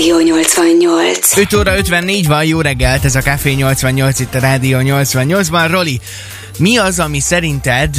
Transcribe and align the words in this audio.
Rádió 0.00 0.18
88. 0.18 1.36
5 1.36 1.54
óra 1.54 1.76
54 1.76 2.26
van, 2.26 2.44
jó 2.44 2.60
reggelt, 2.60 3.04
ez 3.04 3.14
a 3.14 3.20
Café 3.20 3.52
88 3.52 4.20
itt 4.20 4.34
a 4.34 4.38
Rádió 4.38 4.78
88-ban. 4.82 5.66
Roli, 5.70 6.00
mi 6.58 6.76
az, 6.76 6.98
ami 6.98 7.20
szerinted 7.20 7.96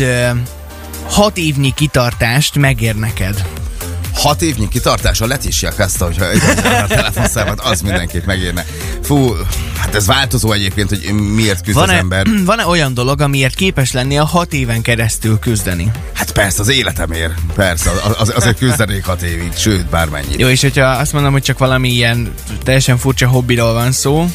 6 1.09 1.37
évnyi 1.37 1.73
kitartást 1.75 2.55
megér 2.55 2.95
neked? 2.95 3.60
Hat 4.21 4.41
évnyi 4.41 4.67
kitartás 4.67 5.21
a 5.21 5.25
Leticia 5.25 5.71
Kasta, 5.75 6.05
hogyha 6.05 6.25
a 6.83 6.87
telefonszámot, 6.87 7.59
az 7.59 7.81
mindenképp 7.81 8.25
megérne. 8.25 8.65
Fú, 9.01 9.33
hát 9.77 9.95
ez 9.95 10.05
változó 10.05 10.51
egyébként, 10.51 10.89
hogy 10.89 11.13
miért 11.13 11.61
küzd 11.63 11.77
Van-e, 11.77 11.93
az 11.93 11.99
ember. 11.99 12.25
van-e 12.45 12.65
olyan 12.65 12.93
dolog, 12.93 13.21
amiért 13.21 13.55
képes 13.55 13.91
lenni 13.91 14.17
a 14.17 14.25
6 14.25 14.53
éven 14.53 14.81
keresztül 14.81 15.39
küzdeni? 15.39 15.91
Hát 16.13 16.31
persze, 16.31 16.61
az 16.61 16.69
életemért. 16.69 17.33
Persze, 17.55 17.89
az, 17.89 18.15
az, 18.17 18.31
azért 18.35 18.57
küzdenék 18.57 19.05
hat 19.05 19.21
évig, 19.21 19.51
sőt, 19.55 19.85
bármennyit. 19.85 20.39
Jó, 20.39 20.47
és 20.47 20.61
hogyha 20.61 20.85
azt 20.85 21.13
mondom, 21.13 21.31
hogy 21.31 21.43
csak 21.43 21.57
valami 21.57 21.89
ilyen 21.89 22.33
teljesen 22.63 22.97
furcsa 22.97 23.27
hobbiról 23.27 23.73
van 23.73 23.91
szó, 23.91 24.27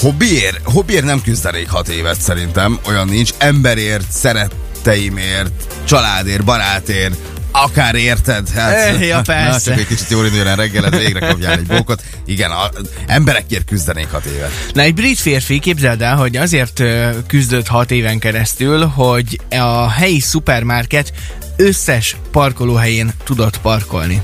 Hobbiért, 0.00 0.60
hobbiért 0.64 1.04
nem 1.04 1.22
küzdenék 1.22 1.70
hat 1.70 1.88
évet 1.88 2.20
szerintem, 2.20 2.78
olyan 2.86 3.08
nincs. 3.08 3.30
Emberért, 3.38 4.10
szeretteimért, 4.10 5.50
családért, 5.84 6.44
barátért, 6.44 7.14
akár 7.54 7.94
érted? 7.94 8.50
Hát, 8.50 9.00
ja, 9.00 9.16
Na, 9.16 9.22
persze. 9.22 9.70
csak 9.70 9.78
egy 9.78 9.86
kicsit 9.86 10.10
jól 10.10 10.24
induljon 10.24 10.56
reggeled, 10.56 10.98
végre 10.98 11.26
kapjál 11.26 11.52
egy 11.52 11.66
bókot. 11.66 12.02
Igen, 12.26 12.50
a, 12.50 12.70
emberekért 13.06 13.64
küzdenék 13.64 14.10
hat 14.10 14.24
évet. 14.24 14.50
Na, 14.72 14.82
egy 14.82 14.94
brit 14.94 15.18
férfi, 15.18 15.58
képzeld 15.58 16.02
el, 16.02 16.16
hogy 16.16 16.36
azért 16.36 16.82
küzdött 17.26 17.66
hat 17.66 17.90
éven 17.90 18.18
keresztül, 18.18 18.86
hogy 18.86 19.40
a 19.50 19.90
helyi 19.90 20.20
szupermarket 20.20 21.12
összes 21.56 22.16
parkolóhelyén 22.30 23.12
tudott 23.24 23.60
parkolni. 23.60 24.22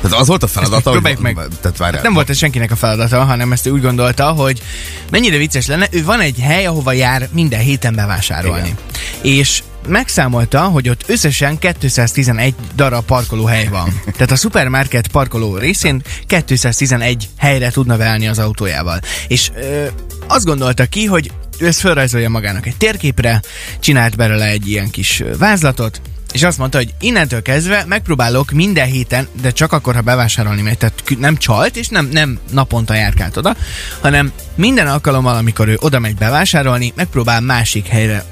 Tehát 0.00 0.18
az 0.18 0.26
volt 0.26 0.42
a 0.42 0.46
feladata, 0.46 0.90
hogy... 0.90 1.18
meg. 1.18 1.38
Tehát 1.60 1.76
várjál, 1.76 2.02
Nem 2.02 2.12
volt 2.12 2.30
ez 2.30 2.36
senkinek 2.36 2.70
a 2.70 2.76
feladata, 2.76 3.24
hanem 3.24 3.52
ezt 3.52 3.66
ő 3.66 3.70
úgy 3.70 3.82
gondolta, 3.82 4.30
hogy 4.30 4.62
mennyire 5.10 5.36
vicces 5.36 5.66
lenne, 5.66 5.88
ő 5.90 6.04
van 6.04 6.20
egy 6.20 6.38
hely, 6.40 6.66
ahova 6.66 6.92
jár 6.92 7.28
minden 7.32 7.60
héten 7.60 7.94
bevásárolni. 7.94 8.74
És 9.22 9.62
megszámolta, 9.88 10.60
hogy 10.60 10.88
ott 10.88 11.04
összesen 11.06 11.58
211 11.58 12.54
darab 12.74 13.04
parkolóhely 13.04 13.68
van. 13.68 14.00
Tehát 14.12 14.30
a 14.30 14.36
supermarket 14.36 15.08
parkoló 15.08 15.56
részén 15.56 16.02
211 16.26 17.28
helyre 17.36 17.70
tudna 17.70 17.96
beállni 17.96 18.28
az 18.28 18.38
autójával. 18.38 19.00
És 19.28 19.50
ö, 19.56 19.86
azt 20.26 20.44
gondolta 20.44 20.86
ki, 20.86 21.04
hogy 21.04 21.30
ő 21.58 21.66
ezt 21.66 21.80
felrajzolja 21.80 22.28
magának 22.28 22.66
egy 22.66 22.76
térképre, 22.76 23.42
csinált 23.80 24.16
belőle 24.16 24.46
egy 24.46 24.68
ilyen 24.68 24.90
kis 24.90 25.22
vázlatot, 25.38 26.00
és 26.32 26.42
azt 26.42 26.58
mondta, 26.58 26.78
hogy 26.78 26.94
innentől 27.00 27.42
kezdve 27.42 27.84
megpróbálok 27.86 28.50
minden 28.50 28.86
héten, 28.86 29.28
de 29.40 29.50
csak 29.50 29.72
akkor, 29.72 29.94
ha 29.94 30.00
bevásárolni 30.00 30.62
megy, 30.62 30.78
tehát 30.78 31.02
nem 31.18 31.36
csalt, 31.36 31.76
és 31.76 31.88
nem, 31.88 32.08
nem 32.12 32.38
naponta 32.52 32.94
járkált 32.94 33.36
oda, 33.36 33.56
hanem 34.00 34.32
minden 34.54 34.86
alkalommal, 34.86 35.36
amikor 35.36 35.68
ő 35.68 35.76
oda 35.80 35.98
megy 35.98 36.14
bevásárolni, 36.14 36.92
megpróbál 36.96 37.40
másik 37.40 37.86
helyre 37.86 38.24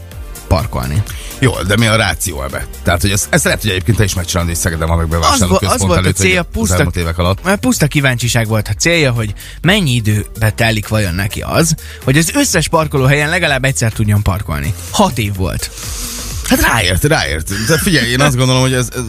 parkolni. 0.49 1.03
Jó, 1.39 1.63
de 1.63 1.77
mi 1.77 1.87
a 1.87 1.97
ráció 1.97 2.43
ebbe? 2.43 2.67
Tehát, 2.83 3.01
hogy 3.01 3.11
ezt, 3.11 3.27
ezt 3.31 3.45
lehet, 3.45 3.61
hogy 3.61 3.71
egyébként 3.71 3.97
te 3.97 4.05
is 4.05 4.15
megcsinálod, 4.15 4.51
és 4.51 4.59
Szegeden 4.59 4.89
van 4.89 5.07
meg 5.09 5.21
Az, 5.21 5.47
az 5.61 5.81
volt 5.81 6.07
a 6.07 6.13
célja, 6.13 6.43
puszta, 6.43 6.91
évek 6.95 7.19
alatt. 7.19 7.59
Puszta 7.61 7.87
kíváncsiság 7.87 8.47
volt 8.47 8.69
a 8.69 8.73
célja, 8.73 9.13
hogy 9.13 9.35
mennyi 9.61 9.91
időbe 9.91 10.51
telik 10.51 10.89
vajon 10.89 11.15
neki 11.15 11.41
az, 11.41 11.75
hogy 12.05 12.19
az 12.19 12.31
összes 12.35 12.69
parkolóhelyen 12.69 13.29
legalább 13.29 13.65
egyszer 13.65 13.93
tudjon 13.93 14.23
parkolni. 14.23 14.75
Hat 14.91 15.19
év 15.19 15.35
volt. 15.35 15.71
Hát 16.49 16.61
ráért, 16.61 17.05
ráért. 17.05 17.67
De 17.67 17.79
figyelj, 17.79 18.11
én 18.11 18.21
azt 18.21 18.37
gondolom, 18.37 18.63
hogy 18.63 18.73
ez, 18.73 18.89
ez, 18.95 19.03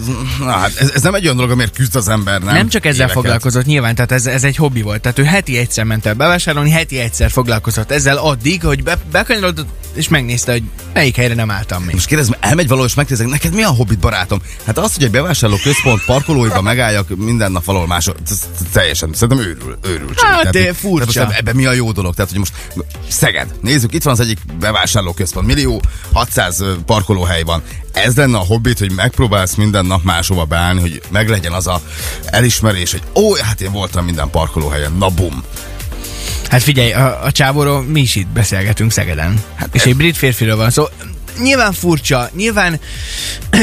hát 0.45 0.77
ez, 0.77 0.91
ez 0.93 1.01
nem 1.01 1.13
egy 1.13 1.23
olyan 1.23 1.35
dolog, 1.35 1.51
amiért 1.51 1.75
küzd 1.75 1.95
az 1.95 2.07
ember, 2.07 2.41
nem? 2.41 2.53
Nem 2.53 2.69
csak 2.69 2.85
ezzel 2.85 2.95
Éveket. 2.95 3.15
foglalkozott 3.21 3.65
nyilván, 3.65 3.95
tehát 3.95 4.11
ez, 4.11 4.25
ez 4.25 4.43
egy 4.43 4.55
hobbi 4.55 4.81
volt. 4.81 5.01
Tehát 5.01 5.19
ő 5.19 5.23
heti 5.23 5.57
egyszer 5.57 5.83
ment 5.83 6.05
el 6.05 6.13
bevásárolni, 6.13 6.69
heti 6.69 6.99
egyszer 6.99 7.31
foglalkozott 7.31 7.91
ezzel 7.91 8.17
addig, 8.17 8.63
hogy 8.63 8.83
be, 8.83 8.97
bekanyarodott 9.11 9.67
és 9.93 10.07
megnézte, 10.07 10.51
hogy 10.51 10.63
melyik 10.93 11.15
helyre 11.15 11.33
nem 11.33 11.51
álltam 11.51 11.83
még. 11.83 11.93
Most 11.93 12.07
kérdezem, 12.07 12.35
elmegy 12.39 12.67
valahol, 12.67 12.89
és 12.89 12.95
megkérdezek, 12.95 13.31
neked 13.31 13.53
mi 13.53 13.63
a 13.63 13.69
hobbit, 13.69 13.99
barátom? 13.99 14.41
Hát 14.65 14.77
az, 14.77 14.93
hogy 14.93 15.03
egy 15.03 15.11
bevásárló 15.11 15.57
központ 15.63 16.05
parkolóiba 16.05 16.61
megálljak 16.61 17.15
minden 17.17 17.51
nap 17.51 17.63
valahol 17.63 17.87
máshol, 17.87 18.15
teljesen, 18.71 19.09
szerintem 19.13 19.47
őrül, 19.47 19.77
őrültség. 19.83 20.27
Hát, 20.27 20.49
de 20.49 20.73
furcsa. 20.73 21.31
ebben 21.31 21.55
mi 21.55 21.65
a 21.65 21.73
jó 21.73 21.91
dolog? 21.91 22.15
Tehát, 22.15 22.29
hogy 22.29 22.39
most 22.39 22.53
Szeged, 23.07 23.47
nézzük, 23.61 23.93
itt 23.93 24.03
van 24.03 24.13
az 24.13 24.19
egyik 24.19 24.37
bevásárló 24.59 25.13
központ, 25.13 25.45
millió 25.45 25.81
600 26.13 26.59
ö, 26.59 26.73
parkolóhely 27.29 27.43
van. 27.43 27.63
Ez 27.91 28.15
lenne 28.15 28.37
a 28.37 28.45
hobbit, 28.45 28.79
hogy 28.79 28.91
megpróbálsz 28.91 29.55
minden 29.55 29.85
nap 29.85 30.03
máshova 30.03 30.45
beállni, 30.45 30.81
hogy 30.81 31.01
meglegyen 31.09 31.53
az 31.53 31.67
a 31.67 31.81
elismerés, 32.25 32.91
hogy 32.91 33.01
ó, 33.15 33.35
hát 33.35 33.61
én 33.61 33.71
voltam 33.71 34.05
minden 34.05 34.29
parkolóhelyen, 34.29 34.91
na 34.91 35.09
bum. 35.09 35.43
Hát 36.49 36.63
figyelj, 36.63 36.91
a, 36.91 37.23
a 37.23 37.31
csávóról 37.31 37.83
mi 37.83 38.01
is 38.01 38.15
itt 38.15 38.27
beszélgetünk 38.27 38.91
Szegeden. 38.91 39.43
Hát 39.55 39.75
és 39.75 39.85
egy 39.85 39.95
brit 39.95 40.17
férfiről 40.17 40.55
van 40.55 40.69
szó. 40.69 40.83
Nyilván 41.41 41.73
furcsa, 41.73 42.29
nyilván, 42.35 42.79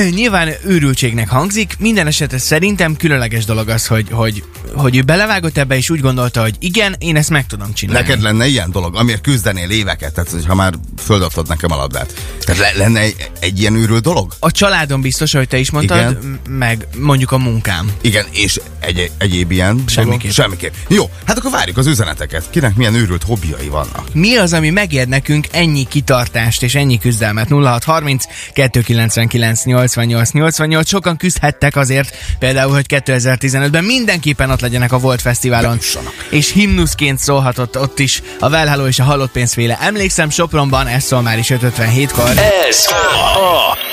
nyilván 0.10 0.52
őrültségnek 0.64 1.28
hangzik, 1.28 1.74
minden 1.78 2.06
esetre 2.06 2.38
szerintem 2.38 2.96
különleges 2.96 3.44
dolog 3.44 3.68
az, 3.68 3.86
hogy, 3.86 4.06
hogy, 4.10 4.44
hogy 4.74 4.96
ő 4.96 5.02
belevágott 5.02 5.56
ebbe, 5.58 5.76
és 5.76 5.90
úgy 5.90 6.00
gondolta, 6.00 6.40
hogy 6.40 6.54
igen, 6.58 6.94
én 6.98 7.16
ezt 7.16 7.30
meg 7.30 7.46
tudom 7.46 7.72
csinálni. 7.72 8.00
Neked 8.00 8.22
lenne 8.22 8.46
ilyen 8.46 8.70
dolog, 8.70 8.96
amiért 8.96 9.20
küzdenél 9.20 9.70
éveket, 9.70 10.14
tehát 10.14 10.30
hogyha 10.30 10.54
már 10.54 10.74
földadtad 10.98 11.48
nekem 11.48 11.72
a 11.72 11.76
labdát. 11.76 12.14
Tehát 12.44 12.60
le, 12.60 12.84
lenne 12.84 13.00
egy, 13.00 13.30
egy 13.40 13.60
ilyen 13.60 13.74
őrült 13.74 14.02
dolog? 14.02 14.32
A 14.38 14.50
családom 14.50 15.00
biztos, 15.00 15.32
hogy 15.32 15.48
te 15.48 15.58
is 15.58 15.70
mondtad, 15.70 15.98
Igen. 15.98 16.40
meg 16.48 16.86
mondjuk 16.98 17.32
a 17.32 17.38
munkám. 17.38 17.90
Igen, 18.00 18.26
és 18.30 18.60
egy, 18.80 19.10
egyéb 19.18 19.50
ilyen 19.50 19.82
Semmiképp. 19.86 20.20
dolog? 20.20 20.34
Semmiképp. 20.34 20.72
Jó, 20.88 21.10
hát 21.24 21.38
akkor 21.38 21.50
várjuk 21.50 21.76
az 21.76 21.86
üzeneteket. 21.86 22.50
Kinek 22.50 22.76
milyen 22.76 22.94
őrült 22.94 23.22
hobbiai 23.22 23.68
vannak? 23.68 24.08
Mi 24.12 24.36
az, 24.36 24.52
ami 24.52 24.70
megér 24.70 25.08
nekünk 25.08 25.46
ennyi 25.50 25.86
kitartást 25.88 26.62
és 26.62 26.74
ennyi 26.74 26.98
küzdelmet? 26.98 27.48
0630 27.48 28.24
299 28.52 29.64
88 29.64 29.85
88. 29.94 30.88
Sokan 30.88 31.16
küzdhettek 31.16 31.76
azért, 31.76 32.16
például, 32.38 32.72
hogy 32.72 32.86
2015-ben 32.88 33.84
mindenképpen 33.84 34.50
ott 34.50 34.60
legyenek 34.60 34.92
a 34.92 34.98
Volt 34.98 35.20
Fesztiválon. 35.20 35.68
Bejussanak. 35.68 36.26
És 36.30 36.52
himnuszként 36.52 37.18
szólhatott 37.18 37.78
ott 37.78 37.98
is 37.98 38.22
a 38.40 38.48
Velháló 38.48 38.86
és 38.86 38.98
a 38.98 39.04
Halott 39.04 39.30
Pénzféle. 39.30 39.78
Emlékszem, 39.80 40.30
Sopronban 40.30 40.86
ez 40.86 41.04
szól 41.04 41.22
már 41.22 41.38
is 41.38 41.48
557-kor. 41.50 42.30
Ez 42.68 42.86
a 42.86 43.85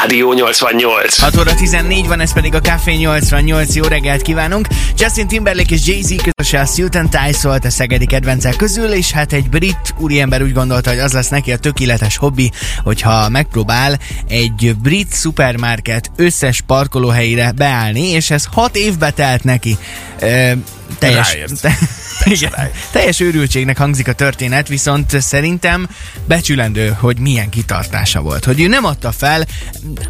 Rádió 0.00 0.32
88. 0.32 1.18
6 1.18 1.36
óra 1.36 1.54
14 1.54 2.06
van, 2.06 2.20
ez 2.20 2.32
pedig 2.32 2.54
a 2.54 2.60
Café 2.60 2.92
88. 2.92 3.74
Jó 3.74 3.82
reggelt 3.84 4.22
kívánunk! 4.22 4.66
Justin 4.96 5.26
Timberlake 5.26 5.74
és 5.74 5.86
Jay-Z 5.86 6.14
közösen 6.22 6.60
a 6.60 6.64
Suit 6.66 6.94
and 6.94 7.08
Tie 7.08 7.32
szólt 7.32 7.64
a 7.64 7.70
szegedi 7.70 8.06
kedvencek 8.06 8.56
közül, 8.56 8.92
és 8.92 9.10
hát 9.10 9.32
egy 9.32 9.48
brit 9.48 9.94
úriember 9.98 10.42
úgy 10.42 10.52
gondolta, 10.52 10.90
hogy 10.90 10.98
az 10.98 11.12
lesz 11.12 11.28
neki 11.28 11.52
a 11.52 11.56
tökéletes 11.56 12.16
hobbi, 12.16 12.50
hogyha 12.84 13.28
megpróbál 13.28 13.98
egy 14.28 14.76
brit 14.82 15.12
szupermarket 15.12 16.10
összes 16.16 16.60
parkolóhelyére 16.60 17.52
beállni, 17.52 18.10
és 18.10 18.30
ez 18.30 18.44
6 18.52 18.76
évbe 18.76 19.10
telt 19.10 19.44
neki. 19.44 19.76
Ö, 20.20 20.52
teljes, 20.98 21.36
te, 21.60 21.78
igen, 22.24 22.52
teljes 22.90 23.20
őrültségnek 23.20 23.78
hangzik 23.78 24.08
a 24.08 24.12
történet, 24.12 24.68
viszont 24.68 25.20
szerintem 25.20 25.88
becsülendő, 26.26 26.96
hogy 27.00 27.18
milyen 27.18 27.48
kitartása 27.48 28.20
volt. 28.20 28.44
Hogy 28.44 28.60
ő 28.60 28.66
nem 28.66 28.84
adta 28.84 29.12
fel, 29.12 29.46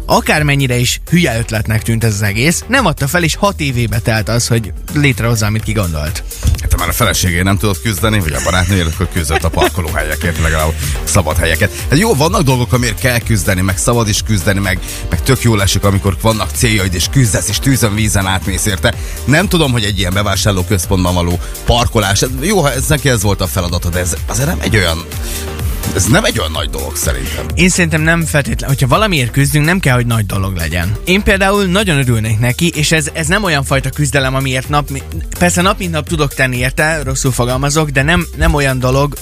akármennyire 0.05 0.77
is 0.77 1.01
hülye 1.09 1.37
ötletnek 1.37 1.81
tűnt 1.81 2.03
ez 2.03 2.13
az 2.13 2.21
egész, 2.21 2.63
nem 2.67 2.85
adta 2.85 3.07
fel, 3.07 3.23
és 3.23 3.35
hat 3.35 3.59
évébe 3.59 3.99
telt 3.99 4.29
az, 4.29 4.47
hogy 4.47 4.73
létrehozza, 4.93 5.45
amit 5.45 5.63
kigondolt. 5.63 6.23
Hát 6.61 6.69
te 6.69 6.77
már 6.77 6.89
a 6.89 6.91
feleségért 6.91 7.43
nem 7.43 7.57
tudod 7.57 7.81
küzdeni, 7.81 8.19
vagy 8.19 8.33
a 8.33 8.39
barátnőért, 8.43 8.93
akkor 8.93 9.09
küzdött 9.13 9.43
a 9.43 9.49
parkolóhelyekért, 9.49 10.41
legalább 10.41 10.73
szabad 11.03 11.37
helyeket. 11.37 11.71
Hát 11.89 11.99
jó, 11.99 12.15
vannak 12.15 12.41
dolgok, 12.41 12.73
amiért 12.73 12.99
kell 12.99 13.19
küzdeni, 13.19 13.61
meg 13.61 13.77
szabad 13.77 14.07
is 14.07 14.21
küzdeni, 14.21 14.59
meg, 14.59 14.79
meg 15.09 15.21
tök 15.21 15.41
jól 15.41 15.61
esik, 15.61 15.83
amikor 15.83 16.17
vannak 16.21 16.49
céljaid, 16.51 16.93
és 16.93 17.05
küzdesz, 17.11 17.49
és 17.49 17.59
tűzön, 17.59 17.95
vízen 17.95 18.27
átmész 18.27 18.65
érte. 18.65 18.93
Nem 19.25 19.47
tudom, 19.47 19.71
hogy 19.71 19.83
egy 19.83 19.99
ilyen 19.99 20.13
bevásárló 20.13 20.63
központban 20.67 21.13
való 21.13 21.39
parkolás, 21.65 22.25
jó, 22.41 22.61
ha 22.61 22.71
ez 22.71 22.87
neki 22.87 23.09
ez 23.09 23.21
volt 23.21 23.41
a 23.41 23.47
feladatod, 23.47 23.93
de 23.93 23.99
ez 23.99 24.15
azért 24.27 24.47
nem 24.47 24.59
egy 24.61 24.75
olyan 24.75 25.05
ez 25.95 26.05
nem 26.05 26.25
egy 26.25 26.39
olyan 26.39 26.51
nagy 26.51 26.69
dolog 26.69 26.95
szerintem. 26.95 27.45
Én 27.55 27.69
szerintem 27.69 28.01
nem 28.01 28.25
feltétlenül, 28.25 28.67
hogyha 28.67 28.87
valamiért 28.87 29.31
küzdünk, 29.31 29.65
nem 29.65 29.79
kell, 29.79 29.95
hogy 29.95 30.05
nagy 30.05 30.25
dolog 30.25 30.55
legyen. 30.55 30.95
Én 31.05 31.23
például 31.23 31.65
nagyon 31.65 31.97
örülnék 31.97 32.39
neki, 32.39 32.71
és 32.75 32.91
ez, 32.91 33.09
ez 33.13 33.27
nem 33.27 33.43
olyan 33.43 33.63
fajta 33.63 33.89
küzdelem, 33.89 34.35
amiért 34.35 34.69
nap, 34.69 34.89
persze 35.39 35.61
nap 35.61 35.77
mint 35.79 35.91
nap 35.91 36.07
tudok 36.07 36.33
tenni 36.33 36.57
érte, 36.57 37.01
rosszul 37.03 37.31
fogalmazok, 37.31 37.89
de 37.89 38.03
nem, 38.03 38.27
nem 38.35 38.53
olyan 38.53 38.79
dolog, 38.79 39.15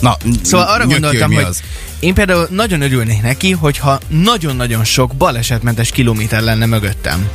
Na, 0.00 0.16
Szóval 0.42 0.66
arra 0.66 0.86
ki, 0.86 0.92
gondoltam, 0.92 1.32
hogy 1.32 1.42
az. 1.42 1.62
én 1.98 2.14
például 2.14 2.46
nagyon 2.50 2.80
örülnék 2.80 3.22
neki, 3.22 3.50
hogyha 3.50 3.98
nagyon-nagyon 4.08 4.84
sok 4.84 5.14
balesetmentes 5.14 5.90
kilométer 5.90 6.42
lenne 6.42 6.66
mögöttem. 6.66 7.28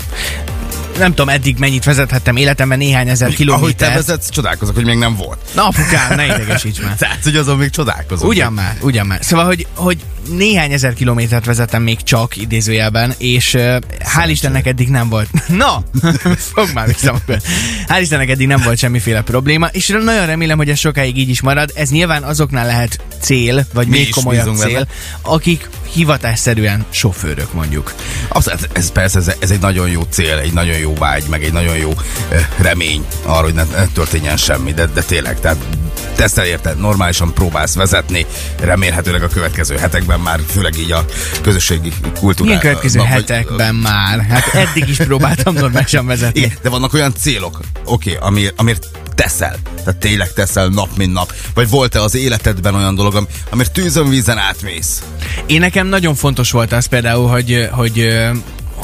Nem 0.97 1.09
tudom 1.09 1.29
eddig 1.29 1.57
mennyit 1.57 1.83
vezethettem 1.83 2.35
életemben, 2.35 2.77
néhány 2.77 3.09
ezer 3.09 3.33
Ahogy 3.47 3.75
te 3.75 3.89
vezetsz, 3.89 4.29
csodálkozok, 4.29 4.75
hogy 4.75 4.85
még 4.85 4.97
nem 4.97 5.15
volt. 5.15 5.39
Na 5.55 5.67
apukám, 5.67 6.15
ne 6.15 6.25
idegesíts 6.25 6.81
már. 6.81 6.95
Tehát, 7.05 7.23
hogy 7.23 7.35
azon 7.35 7.57
még 7.57 7.69
csodálkozom. 7.69 8.27
Ugyan 8.27 8.53
már, 8.53 8.77
ugyan 8.81 9.05
már. 9.05 9.19
Szóval, 9.21 9.45
hogy, 9.45 9.67
hogy 9.73 9.97
néhány 10.29 10.71
ezer 10.71 10.93
kilométert 10.93 11.45
vezettem 11.45 11.83
még 11.83 12.03
csak 12.03 12.37
idézőjelben, 12.37 13.13
és 13.17 13.53
uh, 13.53 13.77
hál' 14.15 14.27
Istennek 14.29 14.65
eddig 14.65 14.89
nem 14.89 15.09
volt. 15.09 15.29
Na, 15.47 15.83
fog 16.53 16.69
már 16.73 16.87
vissza. 16.87 17.21
Hál' 17.87 17.99
Istennek 18.01 18.29
eddig 18.29 18.47
nem 18.47 18.61
volt 18.63 18.77
semmiféle 18.77 19.21
probléma, 19.21 19.67
és 19.71 19.87
nagyon 19.87 20.25
remélem, 20.25 20.57
hogy 20.57 20.69
ez 20.69 20.79
sokáig 20.79 21.17
így 21.17 21.29
is 21.29 21.41
marad. 21.41 21.71
Ez 21.75 21.89
nyilván 21.89 22.23
azoknál 22.23 22.65
lehet 22.65 22.99
cél, 23.19 23.65
vagy 23.73 23.87
Mi 23.87 23.97
még 23.97 24.09
komolyabb 24.09 24.55
cél, 24.55 24.73
benne. 24.73 24.87
akik 25.21 25.69
hivatásszerűen 25.93 26.85
sofőrök 26.89 27.53
mondjuk. 27.53 27.93
Abszolút, 28.27 28.59
ez, 28.61 28.67
ez 28.73 28.91
persze, 28.91 29.19
ez, 29.19 29.31
ez 29.39 29.51
egy 29.51 29.59
nagyon 29.59 29.89
jó 29.89 30.01
cél, 30.09 30.37
egy 30.37 30.53
nagyon 30.53 30.77
jó 30.77 30.93
vágy, 30.93 31.23
meg 31.29 31.43
egy 31.43 31.53
nagyon 31.53 31.77
jó 31.77 31.93
eh, 32.29 32.47
remény 32.57 33.05
arra, 33.23 33.43
hogy 33.43 33.53
ne, 33.53 33.63
ne 33.63 33.85
történjen 33.93 34.37
semmi, 34.37 34.73
de, 34.73 34.85
de 34.85 35.01
tényleg, 35.01 35.39
tehát 35.39 35.57
tesztel 36.15 36.45
érted, 36.45 36.79
normálisan 36.79 37.33
próbálsz 37.33 37.75
vezetni, 37.75 38.25
remélhetőleg 38.59 39.23
a 39.23 39.27
következő 39.27 39.77
hetekben 39.77 40.19
már, 40.19 40.39
főleg 40.47 40.77
így 40.77 40.91
a 40.91 41.05
közösségi 41.41 41.93
kultúrában. 42.01 42.45
Milyen 42.45 42.59
következő 42.59 42.99
hetekben 42.99 43.75
már? 43.75 44.19
Hát 44.19 44.53
eddig 44.53 44.89
is 44.89 44.97
próbáltam 44.97 45.53
normálisan 45.53 46.05
vezetni. 46.05 46.39
Igen, 46.39 46.57
de 46.61 46.69
vannak 46.69 46.93
olyan 46.93 47.13
célok, 47.13 47.59
oké, 47.85 48.15
okay, 48.15 48.27
ami, 48.27 48.47
amiért 48.55 48.87
teszel, 49.15 49.55
tehát 49.83 49.99
tényleg 49.99 50.33
teszel 50.33 50.67
nap, 50.67 50.89
mint 50.97 51.13
nap, 51.13 51.33
vagy 51.53 51.69
volt-e 51.69 52.01
az 52.01 52.15
életedben 52.15 52.75
olyan 52.75 52.95
dolog, 52.95 53.15
am- 53.15 53.27
amiért 53.49 53.71
tűzön 53.71 54.09
vízen 54.09 54.37
átmész? 54.37 55.03
Én 55.45 55.59
nekem 55.59 55.87
nagyon 55.87 56.15
fontos 56.15 56.51
volt 56.51 56.71
az 56.71 56.85
például, 56.85 57.27
hogy, 57.27 57.67
hogy 57.71 58.09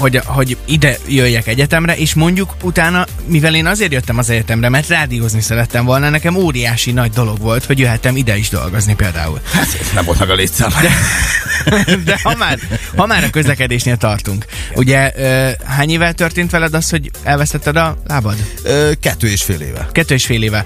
hogy, 0.02 0.22
hogy 0.26 0.58
ide 0.66 0.98
jöjjek 1.08 1.48
egyetemre, 1.48 1.98
és 1.98 2.14
mondjuk 2.14 2.56
utána, 2.62 3.06
mivel 3.26 3.56
én 3.56 3.66
azért 3.66 3.92
jöttem 3.92 4.18
az 4.18 4.30
egyetemre, 4.30 4.70
mert 4.70 4.88
rádiózni 4.88 5.42
szerettem 5.42 5.86
volna, 5.86 6.10
nekem 6.10 6.36
óriási 6.36 6.92
nagy 6.92 7.12
dolog 7.12 7.40
volt, 7.40 7.66
hogy 7.66 7.80
jöhettem 7.80 8.16
ide 8.16 8.38
is 8.38 8.50
dolgozni 8.50 8.96
például. 8.96 9.42
Hát 9.52 9.68
nem 9.94 10.06
volt 10.06 10.20
meg 10.20 10.30
a 10.30 10.34
létszám. 10.34 10.70
De 12.06 12.20
ha 12.24 12.36
már, 12.36 12.60
ha 12.96 13.06
már 13.06 13.24
a 13.24 13.30
közlekedésnél 13.30 13.98
tartunk. 13.98 14.46
Ugye 14.76 15.12
hány 15.66 15.90
évvel 15.90 16.14
történt 16.14 16.52
veled 16.52 16.74
az, 16.74 16.90
hogy 16.90 17.12
elvesztetted 17.24 17.76
a 17.76 17.98
lábad? 18.08 18.36
Kettő 19.00 19.28
és 19.28 19.44
fél 19.44 19.62
éve. 19.62 19.88
Kettő 19.92 20.14
és 20.14 20.26
fél 20.26 20.44
éve. 20.44 20.66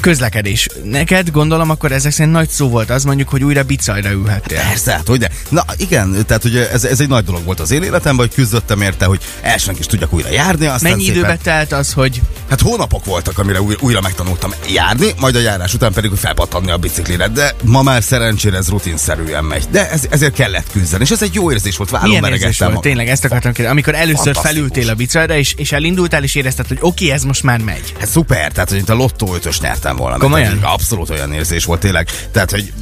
Közlekedés. 0.00 0.66
Neked 0.84 1.30
gondolom 1.30 1.70
akkor 1.70 1.92
ezek 1.92 2.12
szerint 2.12 2.34
nagy 2.34 2.48
szó 2.48 2.68
volt 2.68 2.90
az 2.90 3.04
mondjuk, 3.04 3.28
hogy 3.28 3.44
újra 3.44 3.62
bicajra 3.62 4.10
ülhettél. 4.10 4.58
Persze, 4.58 4.92
hát 4.92 5.06
hogy 5.06 5.18
de. 5.18 5.30
Na 5.48 5.64
igen, 5.76 6.26
tehát 6.26 6.44
ugye 6.44 6.70
ez, 6.70 6.84
ez 6.84 7.00
egy 7.00 7.08
nagy 7.08 7.24
dolog 7.24 7.44
volt 7.44 7.60
az 7.60 7.70
én 7.70 7.82
életemben, 7.82 8.26
hogy 8.26 8.34
küzdöttem 8.34 8.80
érte, 8.80 9.04
hogy 9.04 9.20
elsőnek 9.40 9.80
is 9.80 9.86
tudjak 9.86 10.12
újra 10.12 10.30
járni, 10.30 10.66
aztán 10.66 10.90
Mennyi 10.90 11.04
szépen, 11.04 11.18
időbe 11.18 11.36
telt 11.36 11.72
az, 11.72 11.92
hogy 11.92 12.20
Hát 12.50 12.60
hónapok 12.60 13.04
voltak, 13.04 13.38
amire 13.38 13.60
újra, 13.60 13.78
újra 13.80 14.00
megtanultam 14.00 14.52
járni, 14.72 15.06
majd 15.18 15.36
a 15.36 15.38
járás 15.38 15.74
után 15.74 15.92
pedig, 15.92 16.10
hogy 16.10 16.18
felpattanni 16.18 16.70
a 16.70 16.76
biciklire, 16.76 17.28
de 17.28 17.54
ma 17.64 17.82
már 17.82 18.02
szerencsére 18.02 18.56
ez 18.56 18.68
rutinszerűen 18.68 19.44
megy. 19.44 19.64
De 19.70 19.90
ez, 19.90 20.02
ezért 20.10 20.34
kellett 20.34 20.70
küzdeni, 20.72 21.02
és 21.02 21.10
ez 21.10 21.22
egy 21.22 21.34
jó 21.34 21.52
érzés 21.52 21.76
volt, 21.76 21.90
vállom 21.90 22.08
milyen 22.08 22.24
érzés 22.24 22.58
volt? 22.58 22.58
magam. 22.58 22.80
Tényleg 22.80 23.08
ezt 23.08 23.24
akartam 23.24 23.52
kérdezni. 23.52 23.70
Amikor 23.70 23.94
először 23.94 24.36
felültél 24.36 24.88
a 24.88 24.94
bicajra, 24.94 25.36
és, 25.36 25.54
és 25.56 25.72
elindultál, 25.72 26.22
és 26.22 26.34
érezted, 26.34 26.66
hogy 26.66 26.78
oké, 26.80 27.10
ez 27.10 27.22
most 27.22 27.42
már 27.42 27.60
megy. 27.60 27.94
Hát 27.98 28.08
szuper, 28.08 28.52
tehát 28.52 28.68
hogy 28.68 28.76
mint 28.76 28.88
a 28.88 28.94
lottó 28.94 29.34
ötös 29.34 29.60
nyertem 29.60 29.89
volna. 29.96 30.16
meg. 30.16 30.20
Komolyan? 30.20 30.58
Tehát, 30.60 30.74
abszolút 30.74 31.10
olyan 31.10 31.32
érzés 31.32 31.64
volt 31.64 31.80
tényleg. 31.80 32.08
Tehát, 32.32 32.50
hogy 32.50 32.72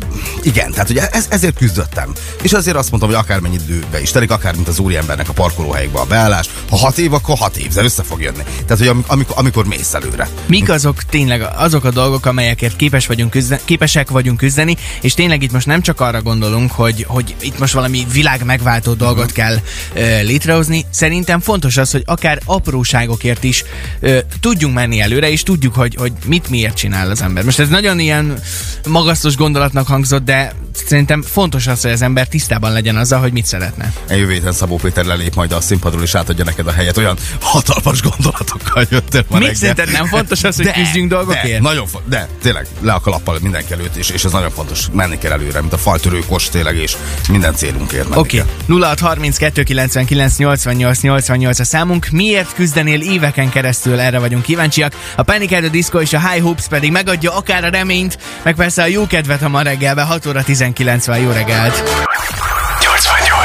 igen, 0.43 0.71
tehát 0.71 0.87
hogy 0.87 0.97
ez, 0.97 1.27
ezért 1.31 1.57
küzdöttem. 1.57 2.13
És 2.43 2.53
azért 2.53 2.77
azt 2.77 2.91
mondtam, 2.91 3.13
hogy 3.13 3.21
akármennyi 3.23 3.59
időbe 3.65 4.01
is 4.01 4.11
telik, 4.11 4.31
akár 4.31 4.55
mint 4.55 4.69
az 4.69 4.79
úriembernek 4.79 5.29
a 5.29 5.33
parkolóhelyekbe 5.33 5.99
a 5.99 6.05
beállás. 6.05 6.49
Ha 6.71 6.77
hat 6.77 6.99
év, 6.99 7.13
akkor 7.13 7.37
hat 7.39 7.57
év, 7.57 7.73
de 7.73 7.83
össze 7.83 8.03
fog 8.03 8.21
jönni. 8.21 8.43
Tehát, 8.43 8.79
hogy 8.79 8.87
am- 8.87 9.05
amikor, 9.07 9.37
amikor 9.39 9.67
mész 9.67 9.95
előre. 9.95 10.29
Mik 10.47 10.71
azok 10.71 11.03
tényleg 11.03 11.43
azok 11.57 11.85
a 11.85 11.91
dolgok, 11.91 12.27
amelyekért 12.27 12.77
képes 12.77 13.07
vagyunk 13.07 13.31
küzdeni, 13.31 13.61
képesek 13.65 14.11
vagyunk 14.11 14.39
küzdeni, 14.39 14.77
és 15.01 15.15
tényleg 15.15 15.43
itt 15.43 15.53
most 15.53 15.67
nem 15.67 15.83
csak 15.83 16.01
arra 16.01 16.23
gondolunk, 16.23 16.73
hogy, 16.73 17.05
hogy 17.09 17.35
itt 17.41 17.59
most 17.59 17.73
valami 17.73 18.07
világ 18.13 18.45
megváltó 18.45 18.93
dolgot 18.93 19.33
kell 19.33 19.57
ö, 19.95 20.23
létrehozni. 20.23 20.85
Szerintem 20.91 21.41
fontos 21.41 21.77
az, 21.77 21.91
hogy 21.91 22.03
akár 22.07 22.41
apróságokért 22.45 23.45
is 23.45 23.65
ö, 24.01 24.19
tudjunk 24.41 24.75
menni 24.75 25.01
előre, 25.01 25.31
és 25.31 25.43
tudjuk, 25.43 25.75
hogy, 25.75 25.95
hogy 25.99 26.13
mit 26.27 26.49
miért 26.49 26.77
csinál 26.77 26.98
az 27.07 27.23
ember. 27.23 27.45
Most 27.45 27.59
ez 27.59 27.69
nagyon 27.69 27.99
ilyen 27.99 28.39
magasztos 28.87 29.37
gondolatnak 29.37 29.87
hangzott, 29.87 30.25
de 30.25 30.53
szerintem 30.87 31.23
fontos 31.23 31.67
az, 31.67 31.83
hogy 31.83 31.91
az 31.91 32.03
ember 32.03 32.29
tisztában 32.29 32.73
legyen 32.73 32.97
azzal, 32.97 33.21
hogy 33.21 33.33
mit 33.33 33.47
szeretne. 33.47 33.93
A 34.09 34.13
jövő 34.13 34.33
héten 34.33 34.53
Szabó 34.53 34.77
Péter 34.77 35.05
lelép 35.05 35.35
majd 35.35 35.53
a 35.53 35.61
színpadról, 35.61 36.03
és 36.03 36.15
átadja 36.15 36.45
neked 36.45 36.67
a 36.67 36.73
helyet. 36.73 36.97
Olyan 36.97 37.17
hatalmas 37.41 38.03
gondolatokkal 38.03 38.87
jöttél 38.91 39.25
ma 39.29 39.39
reggel. 39.39 39.55
szerinted 39.55 39.91
nem 39.91 40.07
fontos 40.07 40.45
az, 40.45 40.57
hogy 40.57 40.71
küzdjünk 40.73 41.11
dolgokért? 41.11 41.53
De, 41.53 41.61
nagyon 41.61 41.87
fontos. 41.87 42.11
De, 42.11 42.29
tényleg, 42.43 42.67
le 42.81 42.93
a 42.93 43.01
kalappal 43.01 43.39
mindenki 43.43 43.73
előtt, 43.73 43.97
és, 43.97 44.11
és 44.11 44.25
ez 44.25 44.33
nagyon 44.33 44.51
fontos. 44.51 44.87
Menni 44.93 45.19
kell 45.19 45.33
előre, 45.33 45.61
mint 45.61 45.73
a 45.73 45.79
faltörő 45.79 46.23
kos 46.27 46.49
tényleg, 46.49 46.77
és 46.77 46.97
minden 47.29 47.55
célunkért 47.55 48.09
menni 48.09 48.21
Oké, 48.21 48.45
okay. 48.67 48.81
0632 48.81 49.63
99 49.63 50.37
88 50.37 51.01
88 51.01 51.59
a 51.59 51.65
számunk. 51.65 52.09
Miért 52.11 52.55
küzdenél 52.55 53.01
éveken 53.01 53.51
keresztül? 53.51 54.01
Erre 54.01 54.19
vagyunk 54.19 54.43
kíváncsiak. 54.43 54.95
A 55.17 55.23
Panic 55.23 55.53
at 55.53 55.61
the 55.61 55.69
Disco 55.69 56.01
és 56.01 56.13
a 56.13 56.29
High 56.29 56.43
Hopes 56.43 56.67
pedig 56.69 56.88
megadja 56.91 57.35
akár 57.35 57.65
a 57.65 57.69
reményt, 57.69 58.19
meg 58.43 58.55
persze 58.55 58.83
a 58.83 58.87
jó 58.87 59.07
kedvet 59.07 59.43
a 59.43 59.49
ma 59.49 59.63
reggelbe, 59.63 60.03
6 60.03 60.27
óra 60.27 60.43
19 60.43 61.07
van. 61.07 61.19
Jó 61.19 61.31
reggelt! 61.31 61.83